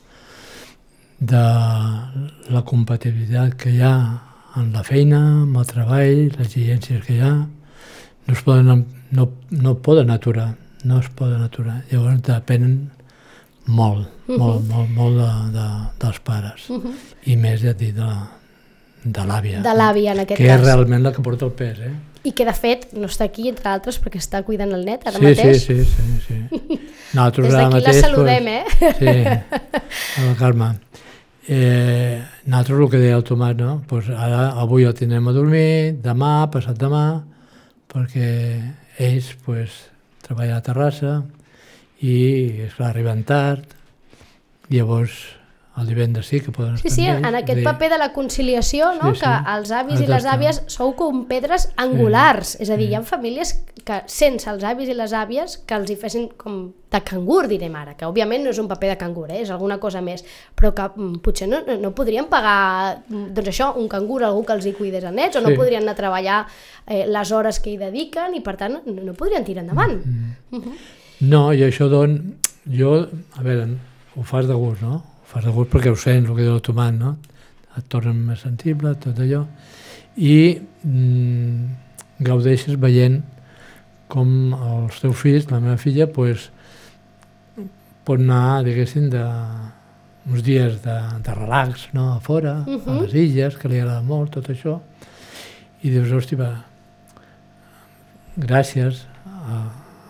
[1.19, 1.43] de
[2.53, 3.95] la compatibilitat que hi ha
[4.58, 7.34] en la feina, amb el treball, les exigències que hi ha,
[8.27, 11.82] no es poden, no, no poden aturar, no es poden aturar.
[11.91, 12.77] Llavors depenen
[13.67, 15.67] molt, molt, molt, molt de, de,
[16.01, 16.67] dels pares.
[17.25, 18.10] I més, ja et dic, de,
[19.06, 19.63] de l'àvia.
[19.65, 20.60] De l'àvia, en aquest que cas.
[20.60, 21.93] és realment la que porta el pes, eh?
[22.27, 25.19] I que, de fet, no està aquí, entre altres, perquè està cuidant el net ara
[25.19, 25.63] sí, mateix.
[25.63, 26.80] sí, sí, sí, sí.
[27.15, 28.97] Nosaltres Des d'aquí la saludem, pues, eh?
[28.99, 30.73] Sí, a la Carme.
[31.49, 33.77] Eh, nosaltres el que deia el Tomàs, no?
[33.88, 37.23] Pues ara, avui el tindrem a dormir, demà, passat demà,
[37.88, 38.31] perquè
[38.99, 39.77] ells pues,
[40.27, 41.13] treballen a Terrassa
[42.03, 42.17] i,
[42.67, 43.71] esclar, arriben tard,
[44.67, 45.15] llavors
[45.77, 48.11] el divendres sí que poden Sí, estar sí, amb en aquest dir, paper de la
[48.13, 49.11] conciliació, no?
[49.13, 49.25] Sí, sí.
[49.25, 53.03] que els avis i les àvies sou com pedres angulars, és a dir, hi ha
[53.05, 53.51] famílies
[53.87, 56.57] que sense els avis i les àvies que els hi fessin com
[56.91, 59.41] de cangur, direm ara, que òbviament no és un paper de cangur, eh?
[59.45, 63.69] és alguna cosa més, però que mm, potser no, no- podrien pagar mm, doncs això,
[63.79, 65.55] un cangur, algú que els hi cuidés els nets, o no Sí.
[65.61, 66.39] podrien anar a treballar
[66.87, 70.01] eh, les hores que hi dediquen i per tant no, no podrien tirar endavant.
[70.51, 70.73] Mm.
[71.29, 72.17] No, i això don...
[72.67, 72.97] Jo,
[73.39, 73.69] a veure,
[74.17, 74.97] ho fas de gust, no?
[75.27, 77.17] Fas de gust perquè ho sents, el que diu Tomàs, no?
[77.77, 79.43] Et torna més sensible, tot allò.
[80.17, 83.19] I mm, gaudeixes veient
[84.07, 86.47] com els teus fills, la meva filla, pues,
[88.07, 89.23] pot anar, diguéssim, de,
[90.31, 92.97] uns dies de, de relax, no?, a fora, uh -huh.
[92.97, 94.79] a les illes, que li agrada molt, tot això,
[95.83, 96.51] i dius, hòstia, va,
[98.37, 99.63] gràcies a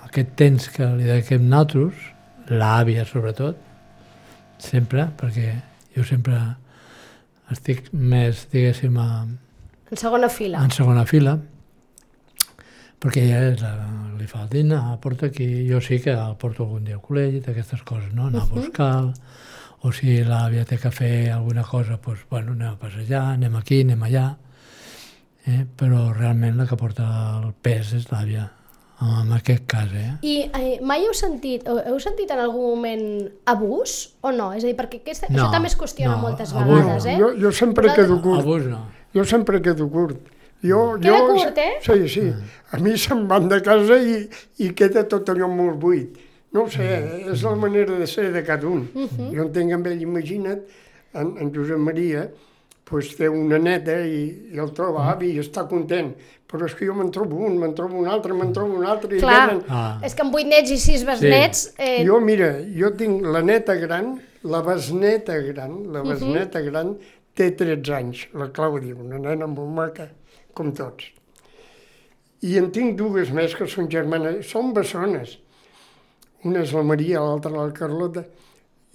[0.06, 1.96] aquest temps que li dediquem nosaltres,
[2.50, 3.58] l'àvia sobretot,
[4.60, 5.52] sempre, perquè
[5.96, 6.40] jo sempre
[7.52, 9.26] estic més, diguéssim, a,
[9.88, 10.64] En segona fila.
[10.64, 11.38] en segona fila,
[13.00, 13.72] perquè ella és la,
[14.18, 17.40] li fa el dinar, porta aquí, jo sí que el porto algun dia al col·legi,
[17.46, 18.28] d'aquestes coses, no?
[18.28, 19.14] anar a buscar
[19.86, 23.84] o si l'àvia té que fer alguna cosa, doncs, bueno, anem a passejar, anem aquí,
[23.86, 24.28] anem allà,
[25.46, 25.64] eh?
[25.78, 27.06] però realment la que porta
[27.38, 28.48] el pes és l'àvia,
[29.02, 30.12] en aquest cas, eh?
[30.26, 33.04] I eh, mai heu sentit, heu sentit en algun moment
[33.46, 34.52] abús o no?
[34.58, 37.12] És a dir, perquè aquesta, No, això també es qüestiona no, moltes abús vegades, no.
[37.12, 37.18] eh?
[37.22, 38.42] Jo, jo sempre Vosaltres- quedo curt.
[38.42, 38.82] Abús no.
[39.14, 40.18] Jo sempre quedo curt.
[40.66, 41.74] Jo, Queda jo, curt, eh?
[41.86, 42.24] Sí, sí.
[42.74, 44.24] A mi se'm van de casa i,
[44.66, 46.18] i queda tot allò molt buit.
[46.56, 46.88] No ho sé,
[47.30, 48.88] és la manera de ser de cada un.
[48.96, 50.64] Jo entenc amb ell, imagina't,
[51.14, 52.24] en, en Josep Maria,
[52.88, 54.24] pues, té una neta i,
[54.56, 56.14] i el troba avi i està content.
[56.48, 59.18] Però és que jo me'n trobo un, me'n trobo un altre, me'n trobo un altre.
[59.18, 59.62] I Clar, venen...
[59.68, 59.98] Ah.
[60.08, 61.66] és que amb vuit nets i sis besnets...
[61.76, 64.14] Eh, Jo, mira, jo tinc la neta gran,
[64.48, 66.94] la besneta gran, la besneta gran
[67.38, 70.08] té 13 anys, la Clàudia, una nena molt maca,
[70.56, 71.12] com tots.
[72.48, 75.36] I en tinc dues més que són germanes, són bessones.
[76.48, 78.24] Una és la Maria, l'altra la Carlota.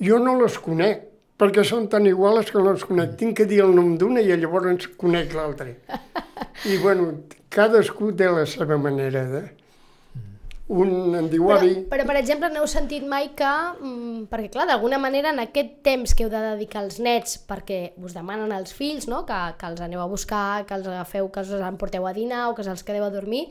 [0.03, 1.05] Jo no les conec,
[1.43, 3.17] perquè són tan iguales que no les conec.
[3.19, 5.73] Tinc que dir el nom d'una i llavors conec l'altra.
[6.71, 7.11] I, bueno,
[7.51, 9.43] cadascú té la seva manera de...
[10.69, 11.73] Un en diu Però, avi...
[11.91, 13.49] però, per exemple, no heu sentit mai que...
[13.83, 17.81] Mm, perquè, clar, d'alguna manera, en aquest temps que heu de dedicar als nets, perquè
[18.01, 19.25] us demanen als fills no?
[19.27, 22.55] que, que els aneu a buscar, que els agafeu, que els emporteu a dinar o
[22.55, 23.49] que els quedeu a dormir,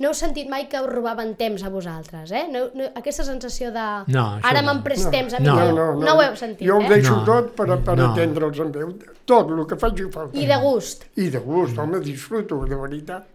[0.00, 2.48] no heu sentit mai que us robaven temps a vosaltres, eh?
[2.50, 3.84] No, no, aquesta sensació de...
[4.10, 4.72] No, Ara no.
[4.72, 5.54] me'n pres temps a mi, No.
[5.60, 6.88] no, no, no, ho heu sentit, jo ho eh?
[6.96, 7.22] deixo No.
[7.28, 8.08] tot per, per No.
[8.10, 8.90] atendre'ls amb veu.
[9.28, 10.34] Tot, el que faci falta.
[10.40, 11.06] I de gust.
[11.20, 13.30] I de gust, home, disfruto, de veritat.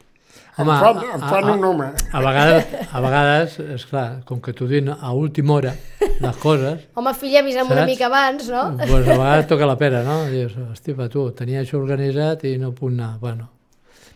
[0.57, 1.85] Home, em fan, em a- fan a- un home.
[2.11, 5.73] A vegades, a vegades, és clar, com que t'ho diuen a última hora,
[6.19, 8.75] les coses, Home, filla, avisa'm una mica abans, no?
[8.77, 10.25] pues a vegades toca la pera, no?
[10.25, 13.13] Dius, hosti, va, tu, tenia això organitzat i no puc anar.
[13.19, 13.49] Bueno,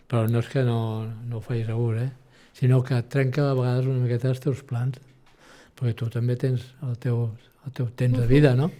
[0.08, 2.10] però no és que no, no ho facis a gust, eh?
[2.54, 4.98] Sinó que trenca a vegades una miqueta els teus plans,
[5.74, 7.30] perquè tu també tens el teu,
[7.66, 8.70] el teu temps de vida, no?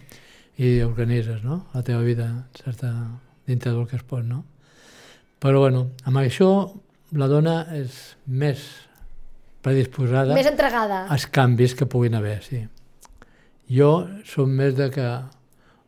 [0.57, 1.65] I organitzes, no?
[1.73, 2.93] La teva vida, certa,
[3.47, 4.45] dintre del que es pot, no?
[5.41, 6.47] Però, bueno, amb això
[7.15, 8.61] la dona és més
[9.65, 11.05] predisposada Més entregada.
[11.13, 12.61] els canvis que puguin haver, sí.
[13.71, 15.05] Jo som més de que,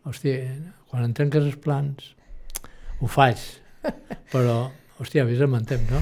[0.09, 0.33] hosti,
[0.89, 2.13] quan em trenques els plans,
[3.01, 3.37] ho faig,
[4.33, 6.01] però, hòstia, avisa'm en temps, no?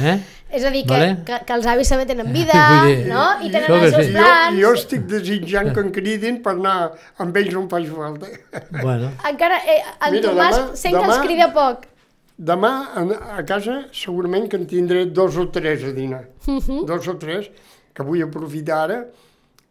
[0.00, 0.16] Eh?
[0.54, 1.10] És a dir, que, Vale.
[1.26, 3.24] que, que els avis també tenen vida, dir, no?
[3.44, 4.12] I tenen que els seus sí.
[4.14, 4.58] Jo, plans.
[4.62, 6.76] jo estic desitjant que em cridin per anar
[7.20, 8.30] amb ells on faci falta.
[8.80, 11.84] Bueno, Encara, eh, en Mira, Tomàs demà- sent que demà- els crida poc.
[12.34, 13.04] Demà a,
[13.38, 16.24] a casa segurament que en tindré dos o tres a dinar.
[16.88, 17.50] Dos o tres,
[17.94, 18.98] que vull aprofitar ara,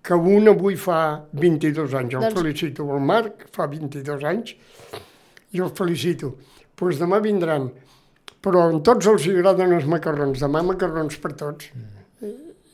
[0.03, 2.13] que un avui fa 22 anys.
[2.15, 2.87] El Doncs- felicito.
[2.95, 4.55] El Marc fa 22 anys
[5.53, 6.35] i el felicito.
[6.37, 7.69] Doncs pues demà vindran.
[8.43, 10.41] Però a tots els agraden els macarrons.
[10.41, 11.69] Demà macarrons per tots.
[11.69, 11.83] I,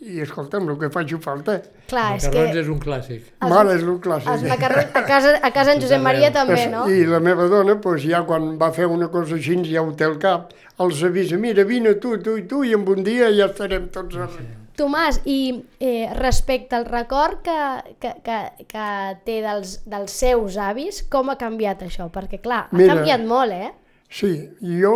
[0.01, 1.57] i escolta'm, el que faci falta.
[1.89, 3.23] Clar, és macarrons que és un clàssic.
[3.41, 4.29] Els- Mare, és el clàssic.
[4.31, 6.85] els macarrons a casa, a casa en Josep Maria també, no?
[6.87, 10.05] I la meva dona, doncs, ja quan va fer una cosa així, ja ho té
[10.05, 13.49] al cap, els avisa, mira, vine tu, tu i tu, i en un dia ja
[13.51, 14.55] estarem tots arreu.
[14.79, 17.57] Tomàs, i eh, respecte al record que,
[17.99, 18.37] que, que,
[18.69, 18.85] que
[19.25, 22.07] té dels, dels seus avis, com ha canviat això?
[22.09, 22.95] Perquè, clar, ha Mira.
[22.95, 23.73] canviat molt, eh?
[24.09, 24.47] Sí,
[24.79, 24.93] jo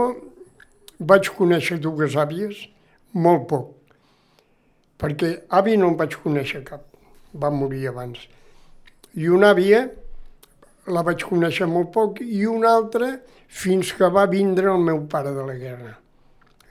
[0.99, 2.69] vaig conèixer dues àvies
[3.11, 3.73] molt poc,
[5.03, 6.85] perquè avi no en vaig conèixer cap,
[7.35, 8.21] va morir abans.
[9.19, 9.81] I una àvia
[10.95, 13.09] la vaig conèixer molt poc i una altra
[13.47, 15.91] fins que va vindre el meu pare de la guerra.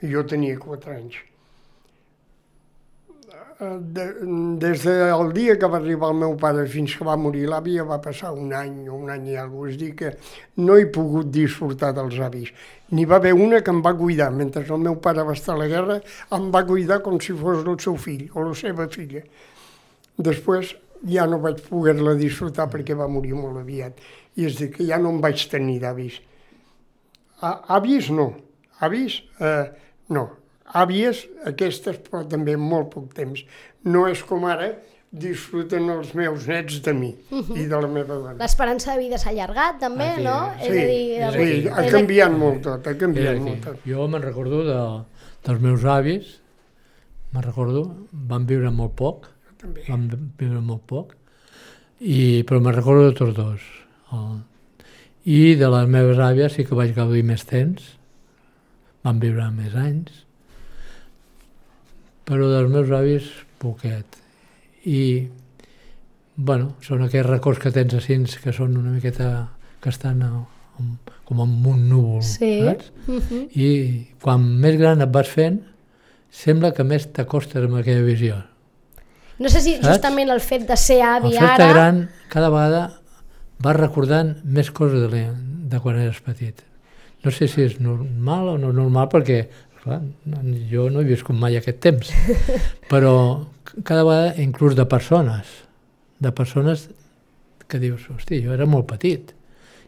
[0.01, 1.21] Jo tenia quatre anys.
[3.63, 4.05] Eh, De,
[4.59, 7.99] des del dia que va arribar el meu pare fins que va morir l'àvia va
[8.03, 9.71] passar un any o un any i alguna cosa.
[9.73, 10.11] És dir, que
[10.65, 12.51] no he pogut disfrutar dels avis.
[12.91, 15.61] N'hi va haver una que em va cuidar, mentre el meu pare va estar a
[15.61, 15.99] la guerra,
[16.37, 19.23] em va cuidar com si fos el seu fill o la seva filla.
[20.17, 20.75] Després
[21.09, 23.97] ja no vaig poder-la disfrutar perquè va morir molt aviat.
[24.35, 26.19] I és dir, que ja no em vaig tenir d'avis.
[27.43, 28.31] Avis no,
[28.79, 29.67] avis eh,
[30.09, 30.29] no.
[30.73, 33.43] Àvies, aquestes, però també molt poc temps.
[33.85, 34.71] No és com ara
[35.13, 37.11] disfruten els meus nets de mi
[37.53, 38.33] i de la meva dona.
[38.39, 40.37] L'esperança de vida s'ha allargat, també, Aquí, no?
[40.57, 40.79] sí,
[41.19, 41.49] és a dir.
[41.61, 43.83] Sí, ha canviat molt tot, ha canviat molt tot.
[43.85, 44.79] Jo me'n recordo de,
[45.45, 46.31] dels meus avis,
[47.35, 47.85] me'n recordo,
[48.33, 49.29] van viure molt poc,
[49.61, 49.85] També.
[49.85, 50.09] van
[50.41, 51.13] viure molt poc,
[52.01, 53.69] i, però me'n recordo de tots dos.
[54.17, 54.41] El,
[55.29, 57.85] I de les meves àvies sí que vaig gaudir més temps,
[59.05, 60.22] van viure més anys,
[62.25, 63.27] però dels meus avis
[63.61, 64.05] poquet.
[64.85, 65.27] I,
[66.35, 69.49] bueno, són aquells records que tens així que són una miqueta,
[69.83, 70.31] que estan a,
[71.27, 72.61] com en un núvol, Sí.
[72.65, 72.91] saps?
[73.07, 73.43] Mhm.
[73.55, 75.61] I quan més gran et vas fent,
[76.33, 78.41] sembla que més t'acostes amb aquella visió.
[79.39, 79.87] No sé si Saps?
[79.87, 81.69] justament el fet de ser avi fer-te ara...
[81.73, 82.99] gran, cada vegada
[83.59, 85.23] vas recordant més coses de,
[85.69, 86.61] de quan eres petit.
[87.23, 89.47] No sé si és normal o no normal, perquè
[89.83, 90.01] clar,
[90.71, 92.11] jo no he viscut mai aquest temps,
[92.91, 93.13] però
[93.83, 95.49] cada vegada, inclús de persones,
[96.23, 96.87] de persones
[97.67, 99.33] que dius, hosti, jo era molt petit,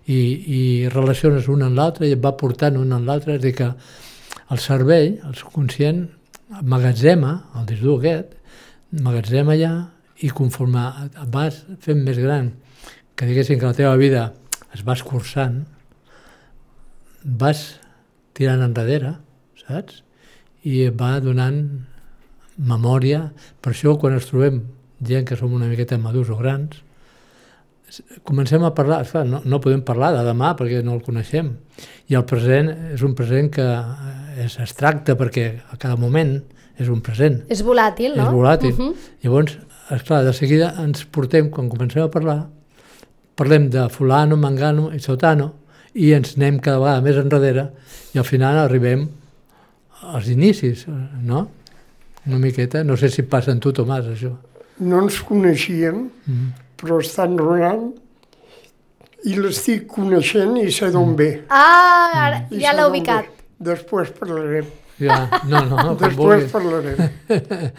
[0.06, 3.56] i, i relaciones una amb l'altra i et va portant una amb l'altra, és dir
[3.58, 3.72] que
[4.54, 6.04] el cervell, el subconscient,
[6.62, 8.36] magatzema, el disc dur aquest,
[9.06, 9.74] magatzema allà
[10.24, 12.52] i conforme et vas fent més gran,
[13.16, 14.28] que diguéssim que la teva vida
[14.76, 15.64] es va escurçant,
[17.26, 17.64] vas
[18.36, 19.16] tirant enrere,
[19.68, 20.02] saps?
[20.66, 21.62] I va donant
[22.58, 23.30] memòria.
[23.62, 24.64] Per això, quan ens trobem
[25.06, 26.82] gent que som una miqueta madurs o grans,
[28.24, 31.52] comencem a parlar, esclar, no, no podem parlar de demà perquè no el coneixem.
[32.10, 36.38] I el present és un present que eh, és abstracte perquè a cada moment
[36.76, 38.26] és un present És volàtil, no?
[38.26, 38.74] és volàtil.
[38.74, 39.12] Mhm.
[39.24, 39.60] Llavors,
[39.96, 42.40] esclar, de seguida ens portem, quan comencem a parlar,
[43.36, 45.52] parlem de fulano, mangano i sotano
[45.96, 47.70] i ens anem cada vegada més enrere
[48.16, 49.06] i al final arribem
[50.02, 50.86] als inicis,
[51.24, 51.50] no?
[52.26, 52.84] Una miqueta.
[52.84, 54.32] No sé si passa en tu, Tomàs, això.
[54.80, 56.48] No ens coneixíem, Mm.
[56.82, 57.94] però estan ronant
[59.26, 61.44] i l'estic coneixent i sé d'on ve.
[61.50, 63.26] Ah, ara, ja l'ha ubicat.
[63.26, 63.32] ve.
[63.74, 64.66] Després parlarem.
[64.96, 65.16] Ja,
[65.52, 66.52] no, no, Després vulguis.
[66.54, 66.96] parlarem.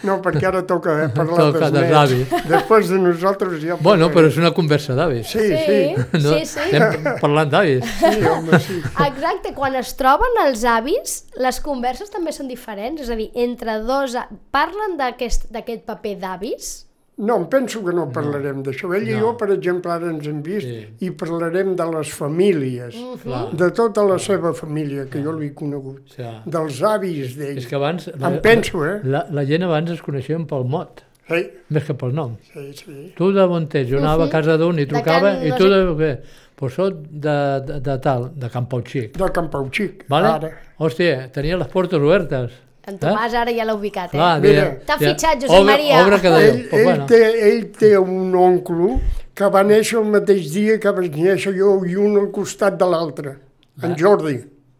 [0.05, 2.33] No, perquè ara toca eh, parlar Toca dels avis.
[2.45, 4.31] Després de nosaltres ja Bueno, però parlarem.
[4.35, 5.27] és una conversa d'avis.
[5.31, 5.79] Sí, sí.
[6.21, 6.35] No?
[6.37, 6.67] sí, sí.
[6.77, 7.83] Estem parlant d'avis.
[7.97, 8.77] Sí, home, sí.
[9.07, 13.79] Exacte, quan es troben els avis, les converses també són diferents, és a dir, entre
[13.87, 14.13] dos...
[14.53, 16.86] Parlen d'aquest d'aquest paper d'avis?
[17.17, 18.91] No, em penso que no parlarem d'això.
[18.93, 19.19] Ell i No.
[19.19, 20.85] jo, per exemple, ara ens hem vist Sí.
[21.07, 23.55] i parlarem de les famílies, Clar.
[23.57, 27.57] de tota la seva família, que jo l'he conegut, sigui, dels avis d'ell.
[27.57, 28.07] és que abans...
[28.09, 28.99] Em penso, eh?
[29.03, 32.37] La, la gent abans es coneixien pel mot, Sí, més que pel nom.
[32.53, 33.13] sí, sí.
[33.17, 33.89] Tu de on ets?
[33.89, 36.19] Jo anava a casa d'un i trucava, Can- i no tu de què?
[36.55, 39.17] Pues soc de, de, de tal, de Can Pau Xic.
[39.17, 40.27] De Can Pau Xic, Vale?
[40.27, 40.51] ara.
[40.79, 42.51] Hòstia, tenia les portes obertes.
[42.87, 44.25] En Tomàs ara ja l'ha ubicat, eh?
[44.41, 46.01] Deia- T'ha fitxat, Josep obre, Maria.
[46.05, 47.19] Obre cada Ell, ell, bueno, té,
[47.49, 48.93] ell té un oncle
[49.35, 52.85] que va néixer el mateix dia que vaig néixer jo i un al costat de
[52.89, 53.35] l'altre,
[53.83, 54.37] en Jordi.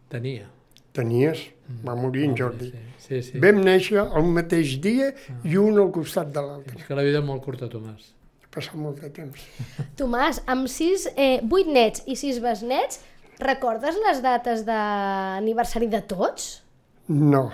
[0.08, 0.46] tenia.
[0.92, 1.38] Tenies?
[1.84, 2.72] Va morir en Jordi.
[2.72, 3.22] Sí, sí.
[3.32, 3.38] sí.
[3.38, 5.12] Vam néixer el mateix dia
[5.44, 6.74] i un al costat de l'altre.
[6.80, 8.08] És que la vida és molt curta, Tomàs.
[8.42, 9.44] Ha passat molt de temps.
[10.00, 12.98] Tomàs, amb sis, eh, vuit nets i sis besnets,
[13.38, 16.62] recordes les dates d'aniversari de tots?
[17.08, 17.50] No.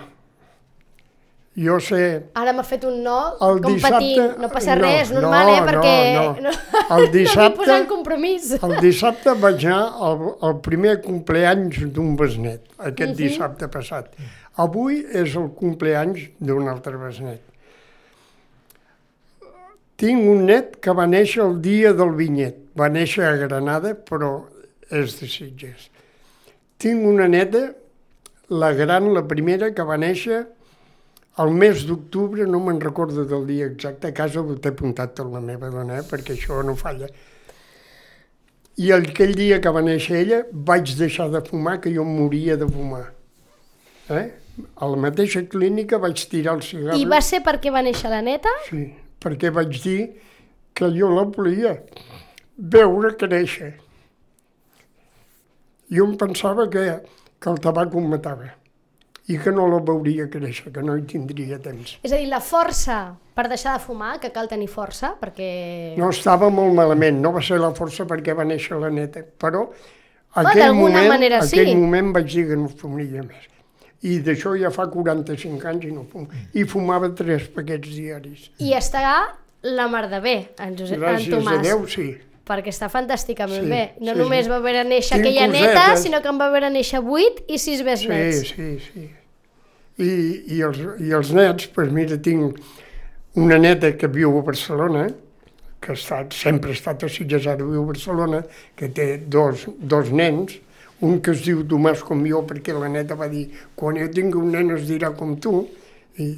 [1.55, 1.99] Jo sé...
[2.35, 3.77] Ara m'ha fet un no El competint.
[3.79, 5.59] dissabte- No passa no, res, no, normal, eh?
[5.61, 6.23] no, Perquè no.
[6.49, 6.51] no,
[6.97, 8.49] El no dissabte- posar en compromís.
[8.59, 14.11] El dissabte vaig anar al, al primer compleanys d'un besnet, aquest dissabte passat.
[14.59, 17.39] Avui és el compleanys d'un altre besnet.
[19.95, 22.57] Tinc un net que va néixer el dia del vinyet.
[22.75, 24.33] Va néixer a Granada, però
[24.91, 25.87] és de Sitges.
[26.83, 27.69] Tinc una neta,
[28.51, 30.41] la gran, la primera, que va néixer
[31.37, 35.31] el mes d'octubre, no me'n recordo del dia exacte, a casa ho té apuntat tot
[35.33, 37.09] la meva dona, eh, perquè això no falla.
[38.79, 42.55] I aquell dia que va néixer ella vaig deixar de fumar, que jo em moria
[42.59, 43.05] de fumar.
[44.15, 44.27] Eh?
[44.79, 46.99] A la mateixa clínica vaig tirar el cigarro.
[46.99, 48.51] I va ser perquè va néixer la neta?
[48.69, 48.87] Sí,
[49.19, 49.99] perquè vaig dir
[50.75, 51.75] que jo la volia
[52.55, 53.73] veure créixer.
[55.91, 56.85] Jo em pensava que,
[57.39, 58.53] que el tabac ho matava
[59.27, 61.97] i que no la veuria créixer, que no hi tindria temps.
[62.05, 65.49] És a dir, la força per deixar de fumar, que cal tenir força, perquè...
[65.99, 69.65] No estava molt malament, no va ser la força perquè va néixer la neta, però
[69.65, 71.59] Home, aquell, d'alguna moment, manera sí.
[71.59, 73.49] aquell moment vaig dir que no fumaria més.
[74.05, 76.27] I d'això ja fa 45 anys i no fumo.
[76.53, 78.49] I fumava tres paquets diaris.
[78.61, 79.01] I està
[79.65, 81.59] la mar de bé, en, Josep, en Gràcies Tomàs.
[81.59, 82.11] a Déu, sí.
[82.45, 83.83] Perquè està fantàsticament Sí, bé.
[83.99, 84.51] No sí, només sí.
[84.51, 86.03] va veure néixer Tinc aquella neta, cosetes.
[86.05, 88.49] sinó que en va veure néixer vuit i sis Sí, besnets.
[88.55, 89.05] sí, sí.
[89.97, 90.09] I,
[90.57, 92.57] i, els, I els nets, doncs mira, tinc
[93.39, 95.05] una neta que viu a Barcelona,
[95.79, 98.41] que ha estat, sempre ha estat a Sitges, ara viu a Barcelona,
[98.75, 100.57] que té dos, dos nens,
[101.05, 104.39] un que es diu Tomàs com jo, perquè la neta va dir, quan jo tingui
[104.39, 105.65] un nen es dirà com tu,
[106.19, 106.29] i,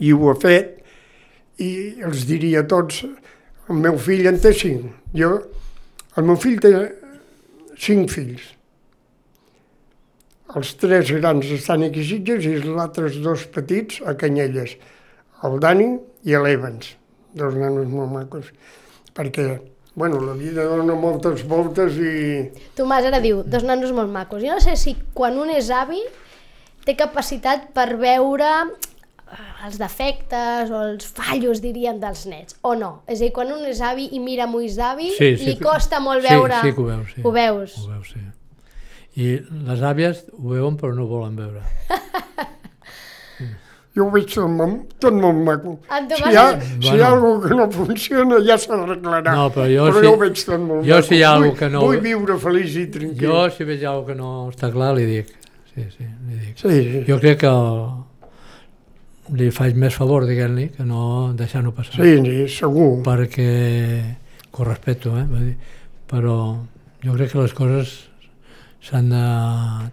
[0.00, 0.74] i ho ha fet,
[1.58, 1.70] i
[2.04, 3.02] els diria a tots,
[3.68, 4.90] el meu fill en té cinc.
[5.16, 5.32] Jo,
[6.16, 6.72] el meu fill té
[7.82, 8.52] cinc fills.
[10.56, 14.76] Els tres grans estan aquí a Sitges i els altres dos petits a Canyelles,
[15.44, 15.88] el Dani
[16.24, 16.94] i l'Evans,
[17.36, 18.52] dos nanos molt macos,
[19.16, 19.58] perquè,
[19.98, 22.14] bueno, la vida dona moltes voltes i...
[22.78, 24.40] Tomàs ara diu, dos nanos molt macos.
[24.46, 26.00] Jo no sé si quan un és avi
[26.86, 28.52] té capacitat per veure
[29.66, 33.02] els defectes o els fallos, dirien, dels nets, o no?
[33.08, 35.56] És a dir, quan un és avi i mira amb ulls d'avi, Sí, sí li
[35.58, 36.60] costa molt sí, veure...
[36.62, 37.22] sí que ho veus, sí.
[37.24, 37.74] Ho veus?
[37.82, 38.22] Ho veus, sí.
[39.16, 41.62] I les àvies ho veuen però no volen veure.
[43.96, 45.70] Jo ho veig tot molt, tot molt maco.
[45.88, 47.14] Si hi ha, és- si hi ha Bueno.
[47.16, 49.32] alguna que no funciona ja s'arreglarà.
[49.34, 51.06] No, però jo però sí- jo ho veig tot molt jo maco.
[51.08, 53.26] si hi ha vull, que no- Vull viure feliç i tranquil.
[53.26, 55.26] Jo, si veig alguna que no està clar, li dic.
[55.74, 56.58] Sí, sí, li dic.
[56.58, 57.04] Sí, sí.
[57.08, 58.04] Jo crec que el,
[59.34, 61.98] li faig més favor, diguem-li, que no deixar-ho passar.
[61.98, 63.00] Sí, sí, segur.
[63.06, 63.50] Perquè,
[64.52, 65.24] que ho respecto, eh?
[65.28, 65.56] vull dir,
[66.10, 66.36] però
[67.02, 67.96] jo crec que les coses
[68.86, 69.26] s'han de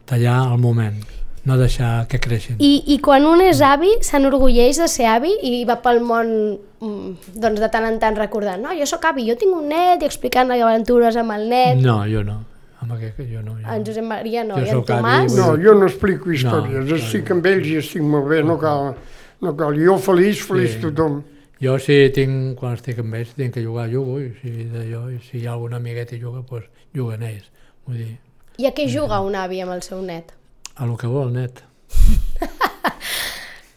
[0.09, 1.01] tallar al moment,
[1.43, 2.59] no deixar que creixin.
[2.63, 7.35] I, I quan un és avi, s'enorgulleix de ser avi i va pel món mm,
[7.41, 10.07] doncs de tant en tant recordant no, jo sóc avi, jo tinc un net i
[10.07, 11.81] explicant aventures amb el net.
[11.83, 12.39] No, jo no.
[12.83, 13.57] Amb aquest, jo no.
[13.57, 13.65] Jo.
[13.71, 15.33] En Josep Maria no, Jo i en sóc avi, Tomàs...
[15.33, 18.57] vull No, jo no explico històries, no, estic amb ells i estic molt bé, no
[18.61, 19.12] cal, no
[19.51, 19.75] cal.
[19.85, 20.81] Jo feliç, feliç Sí.
[20.81, 21.23] tothom.
[21.61, 25.19] Jo si tinc, quan estic amb ells, tinc que jugar, jugo, i si, d'allò, i
[25.29, 26.65] si hi ha alguna amigueta i juga, doncs
[26.95, 27.45] juguen ells.
[27.85, 28.17] Vull dir,
[28.57, 30.31] I a què juga un avi amb el seu net?
[30.75, 31.63] a lo que vol el net.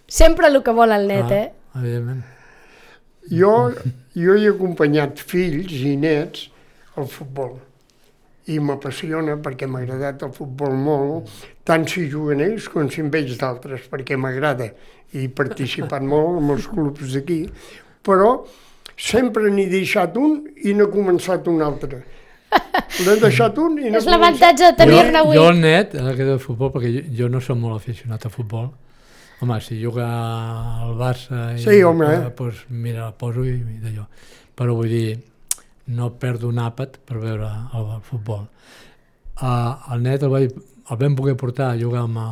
[0.07, 1.53] Sempre el que vol el net, Ah, eh?
[1.75, 2.23] Evidentment.
[3.31, 3.73] Jo,
[4.15, 6.47] jo he acompanyat fills i nets
[6.97, 7.57] al futbol
[8.47, 11.29] i m'apassiona perquè m'ha agradat el futbol molt,
[11.67, 14.71] tant si juguen ells com si en veig d'altres, perquè m'agrada
[15.13, 17.41] i he participat molt en els clubs d'aquí,
[18.07, 18.37] però
[18.97, 22.05] sempre n'he deixat un i n'he començat un altre.
[23.05, 25.37] L'he deixat un i n'he És l'avantatge de tenir-ne jo, avui.
[25.37, 28.31] jo el net, en aquest de futbol, perquè jo, jo no som molt aficionat a
[28.33, 28.71] futbol,
[29.43, 30.07] home, si juga
[30.87, 32.07] al Barça i, Sí, home.
[32.09, 34.07] eh, doncs mira, el poso i, i d'allò.
[34.57, 35.19] Però vull dir,
[35.93, 38.47] no perdo un àpat per veure el, el futbol.
[39.37, 40.55] Uh, el net el, vaig,
[40.91, 42.29] el vam poder portar a jugar amb, a,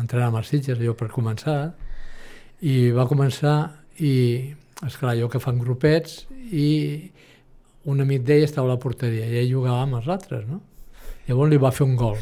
[0.00, 1.74] entrenar amb els Sitges, jo per començar,
[2.64, 3.56] i va començar
[4.02, 4.54] i,
[4.86, 6.68] esclar, jo que fan grupets i
[7.88, 10.60] un amic d'ell estava a la porteria i ell jugava amb els altres, no?
[11.28, 12.16] Llavors li va fer un gol.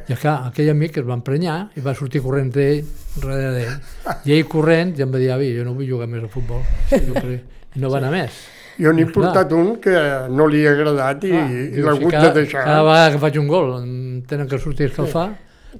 [0.00, 3.76] I clar, aquell amic es va emprenyar i va sortir corrent d'ell, darrere d'ell.
[4.26, 6.62] I ell corrent i em va dir, avi, jo no vull jugar més a futbol.
[6.94, 8.38] I no va anar més.
[8.80, 9.94] Jo n'he portat un que
[10.30, 12.64] no li ha agradat i, i l'ha hagut cada, de deixar.
[12.64, 13.70] Cada vegada que faig un gol
[14.26, 15.28] tenen que sortir a escalfar,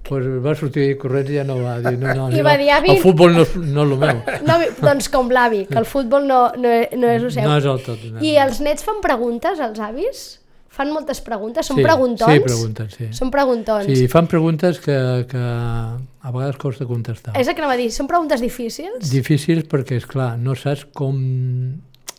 [0.09, 2.91] doncs va sortir corrents i ja no va dir, no, no, I va dir, "Avi".
[2.97, 4.21] el futbol no, és- no és el meu.
[4.49, 7.49] No, doncs com l'avi, que el futbol no, no, no és el seu.
[7.49, 8.05] No és el tot.
[8.13, 8.21] No.
[8.23, 10.23] I els nets fan preguntes, els avis?
[10.71, 11.67] Fan moltes preguntes?
[11.67, 12.31] Són Sí, preguntons?
[12.33, 13.09] sí, pregunten, sí.
[13.13, 13.87] Són preguntons.
[13.91, 14.95] Sí, fan preguntes que,
[15.29, 17.35] que a vegades costa contestar.
[17.37, 19.11] És el que anava a dir, són preguntes difícils?
[19.11, 21.19] Difícils perquè, és clar, no saps com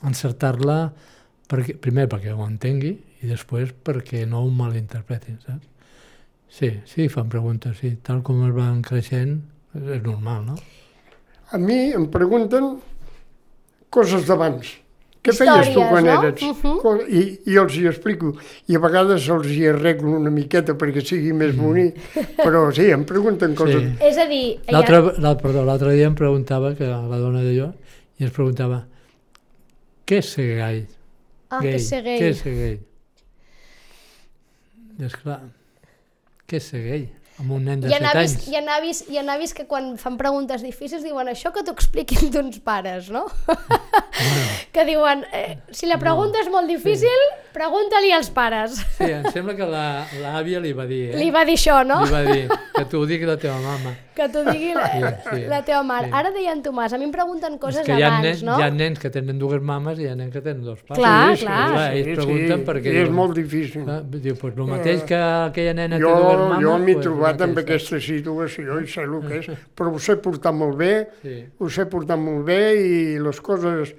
[0.07, 0.91] encertar-la,
[1.51, 5.67] perquè, primer perquè ho entengui i després perquè no ho malinterpretin, saps?
[6.51, 7.93] Sí, sí, fan preguntes, sí.
[8.03, 9.37] Tal com es van creixent,
[9.77, 10.57] és normal, no?
[11.51, 12.73] A mi em pregunten
[13.91, 14.77] coses d'abans.
[15.21, 16.13] Què feies tu Històries, quan no?
[16.17, 16.41] eres?
[16.41, 16.77] Mhm.
[16.81, 18.31] Co- I, I els hi explico.
[18.67, 21.99] I a vegades els hi arreglo una miqueta perquè sigui més bonic.
[22.39, 23.83] Però sí, em pregunten coses.
[23.85, 24.07] Sí.
[24.09, 27.69] És a dir, l'altre dia em preguntava, que la dona de jo,
[28.17, 28.81] i ens preguntava,
[30.12, 30.80] què és ser gai?
[31.47, 32.18] ah, que és ser gay.
[32.20, 32.74] Què és ser gay?
[34.99, 35.38] I esclar,
[36.51, 37.05] què és ser gay?
[37.41, 38.47] Amb un nen de ha, 7 avis, anys.
[38.47, 41.73] hi, ha avis, hi ha avis que quan fan preguntes difícils diuen això que t'ho
[41.73, 43.25] expliquin d'uns pares, no?
[44.71, 47.17] que diuen, eh, si la pregunta és molt difícil,
[47.55, 48.77] pregunta-li als pares.
[48.97, 51.17] Sí, em sembla que la- l'àvia li va dir, eh?
[51.19, 52.03] Li va dir això, no?
[52.05, 53.95] Li va dir, que t'ho digui la teva mama.
[54.15, 56.07] Que t'ho digui la, Sí, sí, la teva mare.
[56.07, 56.13] sí.
[56.13, 58.57] Ara deia en Tomàs, a mi em pregunten coses és que abans, nens, no?
[58.59, 61.01] hi ha nens que tenen dues mames i hi ha nens que tenen dos pares.
[61.01, 61.69] Clar, Sí, clar.
[61.71, 63.89] clar, ells pregunten perquè I és diuen- molt difícil.
[63.89, 66.61] Ah, diu, pues, el mateix que aquella nena Jo, té dues mames...
[66.67, 69.99] jo m'he pues, el trobat amb aquesta situació i sé el que és, però ho
[69.99, 71.38] sé portar molt bé, Sí.
[71.59, 73.93] ho sé portar molt bé i les coses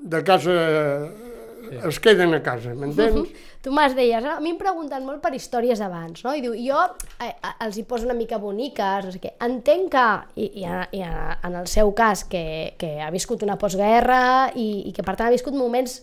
[0.00, 0.56] de casa
[1.88, 3.26] es queden a casa, m'entens?
[3.66, 6.30] Tomàs, deies, "Ah, a mi em pregunten molt per històries abans, no?
[6.36, 6.78] I diu, jo
[7.18, 7.32] eh,
[7.64, 9.32] els hi poso una mica boniques, no sé què.
[9.42, 10.04] Entenc que,
[10.38, 14.84] i, i, a- i en el seu cas, que, que ha viscut una postguerra i,
[14.86, 15.98] i que per tant ha viscut moments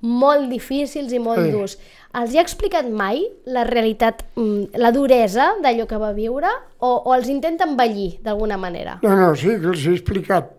[0.00, 1.50] molt difícils i molt Sí.
[1.52, 1.78] durs.
[2.14, 6.90] Els hi ha explicat mai la realitat, mm, la duresa d'allò que va viure o,
[7.06, 8.98] o els intenta embellir d'alguna manera?
[9.02, 10.50] No, no, sí, que els he explicat.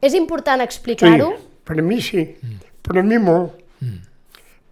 [0.00, 1.32] És important Sí, explicar-ho?
[1.64, 2.24] per a mi sí,
[2.82, 3.56] per a mi molt.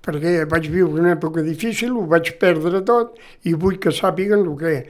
[0.09, 4.55] Perquè vaig viure una època difícil, ho vaig perdre tot i vull que sàpiguen el
[4.57, 4.87] que.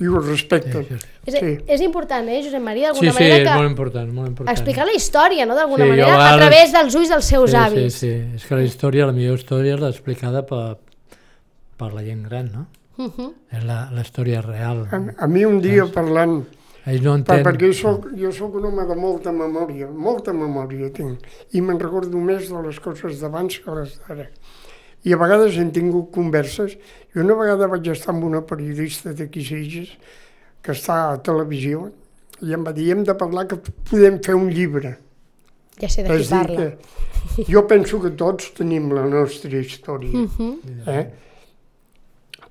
[0.00, 0.84] I ho respecten.
[0.84, 1.52] Sí, sí, És, Sí.
[1.66, 3.54] és important, eh, Josep Maria, Sí, d'alguna sí, manera és que...
[3.56, 4.56] molt important, molt important.
[4.58, 5.54] explicar la història, no?
[5.54, 7.94] d'alguna Sí, manera, a a vegades- través dels ulls dels seus sí, avis.
[7.94, 10.76] Sí, sí, és que la història, la millor història és l'explicada per,
[11.78, 12.66] per la gent gran, no?
[12.98, 13.30] Mhm.
[13.50, 14.86] És la, la història real.
[14.92, 16.42] A, a mi un dia parlant,
[16.84, 17.44] Ells no per, entenen...
[17.46, 21.20] perquè jo soc, jo soc un home de molta memòria, molta memòria tinc,
[21.52, 24.28] i me'n recordo més de les coses d'abans que les d'ara.
[25.04, 26.76] I a vegades hem tingut converses.
[27.14, 29.96] Jo una vegada vaig estar amb una periodista d'aquí Sitges,
[30.62, 31.88] que està a televisió,
[32.42, 33.56] i em va dir, hem de parlar que
[33.90, 34.96] podem fer un llibre.
[35.80, 36.56] Ja sé de qui parla.
[37.36, 40.58] que jo penso que tots tenim la nostra història, Mhm.
[40.86, 41.06] eh?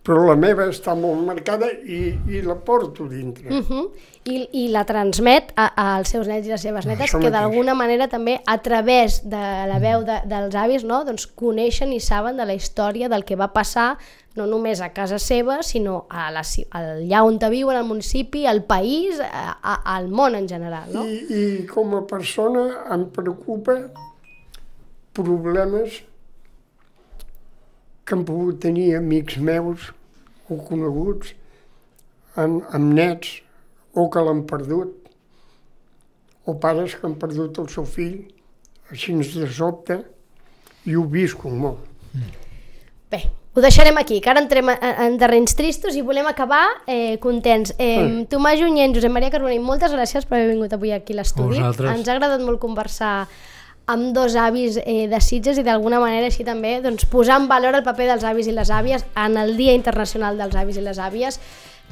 [0.02, 3.52] Però la meva està molt marcada i, i la porto dintre.
[3.54, 3.84] Mhm.
[4.32, 7.74] I, I la transmet a, als seus nets i les seves netes, Això que d'alguna
[7.74, 11.00] manera també a través de la veu de, dels avis no?
[11.06, 13.96] doncs coneixen i saben de la història del que va passar
[14.38, 19.20] no només a casa seva, sinó a la, allà on viuen, al municipi, al país,
[19.20, 20.88] a, a, al món en general.
[20.94, 21.04] No?
[21.04, 23.76] I, I com a persona em preocupa
[25.18, 26.00] problemes
[28.06, 29.92] que han pogut tenir amics meus
[30.50, 31.34] o coneguts
[32.36, 33.42] amb, amb nets
[33.94, 34.98] o que l'han perdut
[36.46, 38.24] o pares que han perdut el seu fill
[38.92, 40.02] així de sobte
[40.90, 41.86] i ho visco molt.
[43.12, 43.22] Bé,
[43.54, 47.74] Ho deixarem aquí, que ara entrem en, en terrenys tristos i volem acabar eh, contents.
[47.76, 51.60] Eh, Tomàs Junyent, Josep Maria Carbonell, moltes gràcies per haver vingut avui aquí a l'estudi.
[51.60, 53.28] Ens ha agradat molt conversar
[53.92, 57.76] amb dos avis eh, de Sitges i d'alguna manera així també doncs, posar en valor
[57.78, 61.00] el paper dels avis i les àvies en el Dia Internacional dels Avis i les
[61.02, 61.40] Àvies,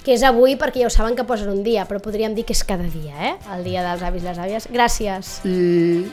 [0.05, 2.55] que és avui perquè ja ho saben que posen un dia, però podríem dir que
[2.55, 3.35] és cada dia, eh?
[3.55, 4.69] el Dia dels Avis i les Àvies.
[4.71, 5.33] Gràcies.
[5.43, 6.07] I,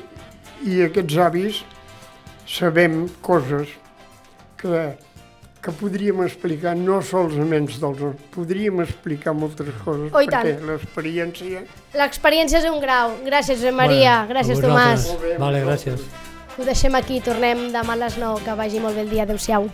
[0.67, 1.63] i aquests avis
[2.51, 3.71] sabem coses
[4.59, 4.89] que,
[5.67, 8.05] que podríem explicar no solament dels
[8.35, 11.65] podríem explicar moltes coses Oh, perquè l'experiència
[11.97, 13.17] L'experiència és un grau.
[13.27, 14.21] Gràcies, Josep Maria.
[14.23, 15.11] Bueno, gràcies, Tomàs.
[15.43, 16.07] Vale, gràcies.
[16.57, 19.27] Ho deixem aquí, tornem demà a les 9, que vagi molt bé el dia.
[19.27, 19.71] Adéu-siau.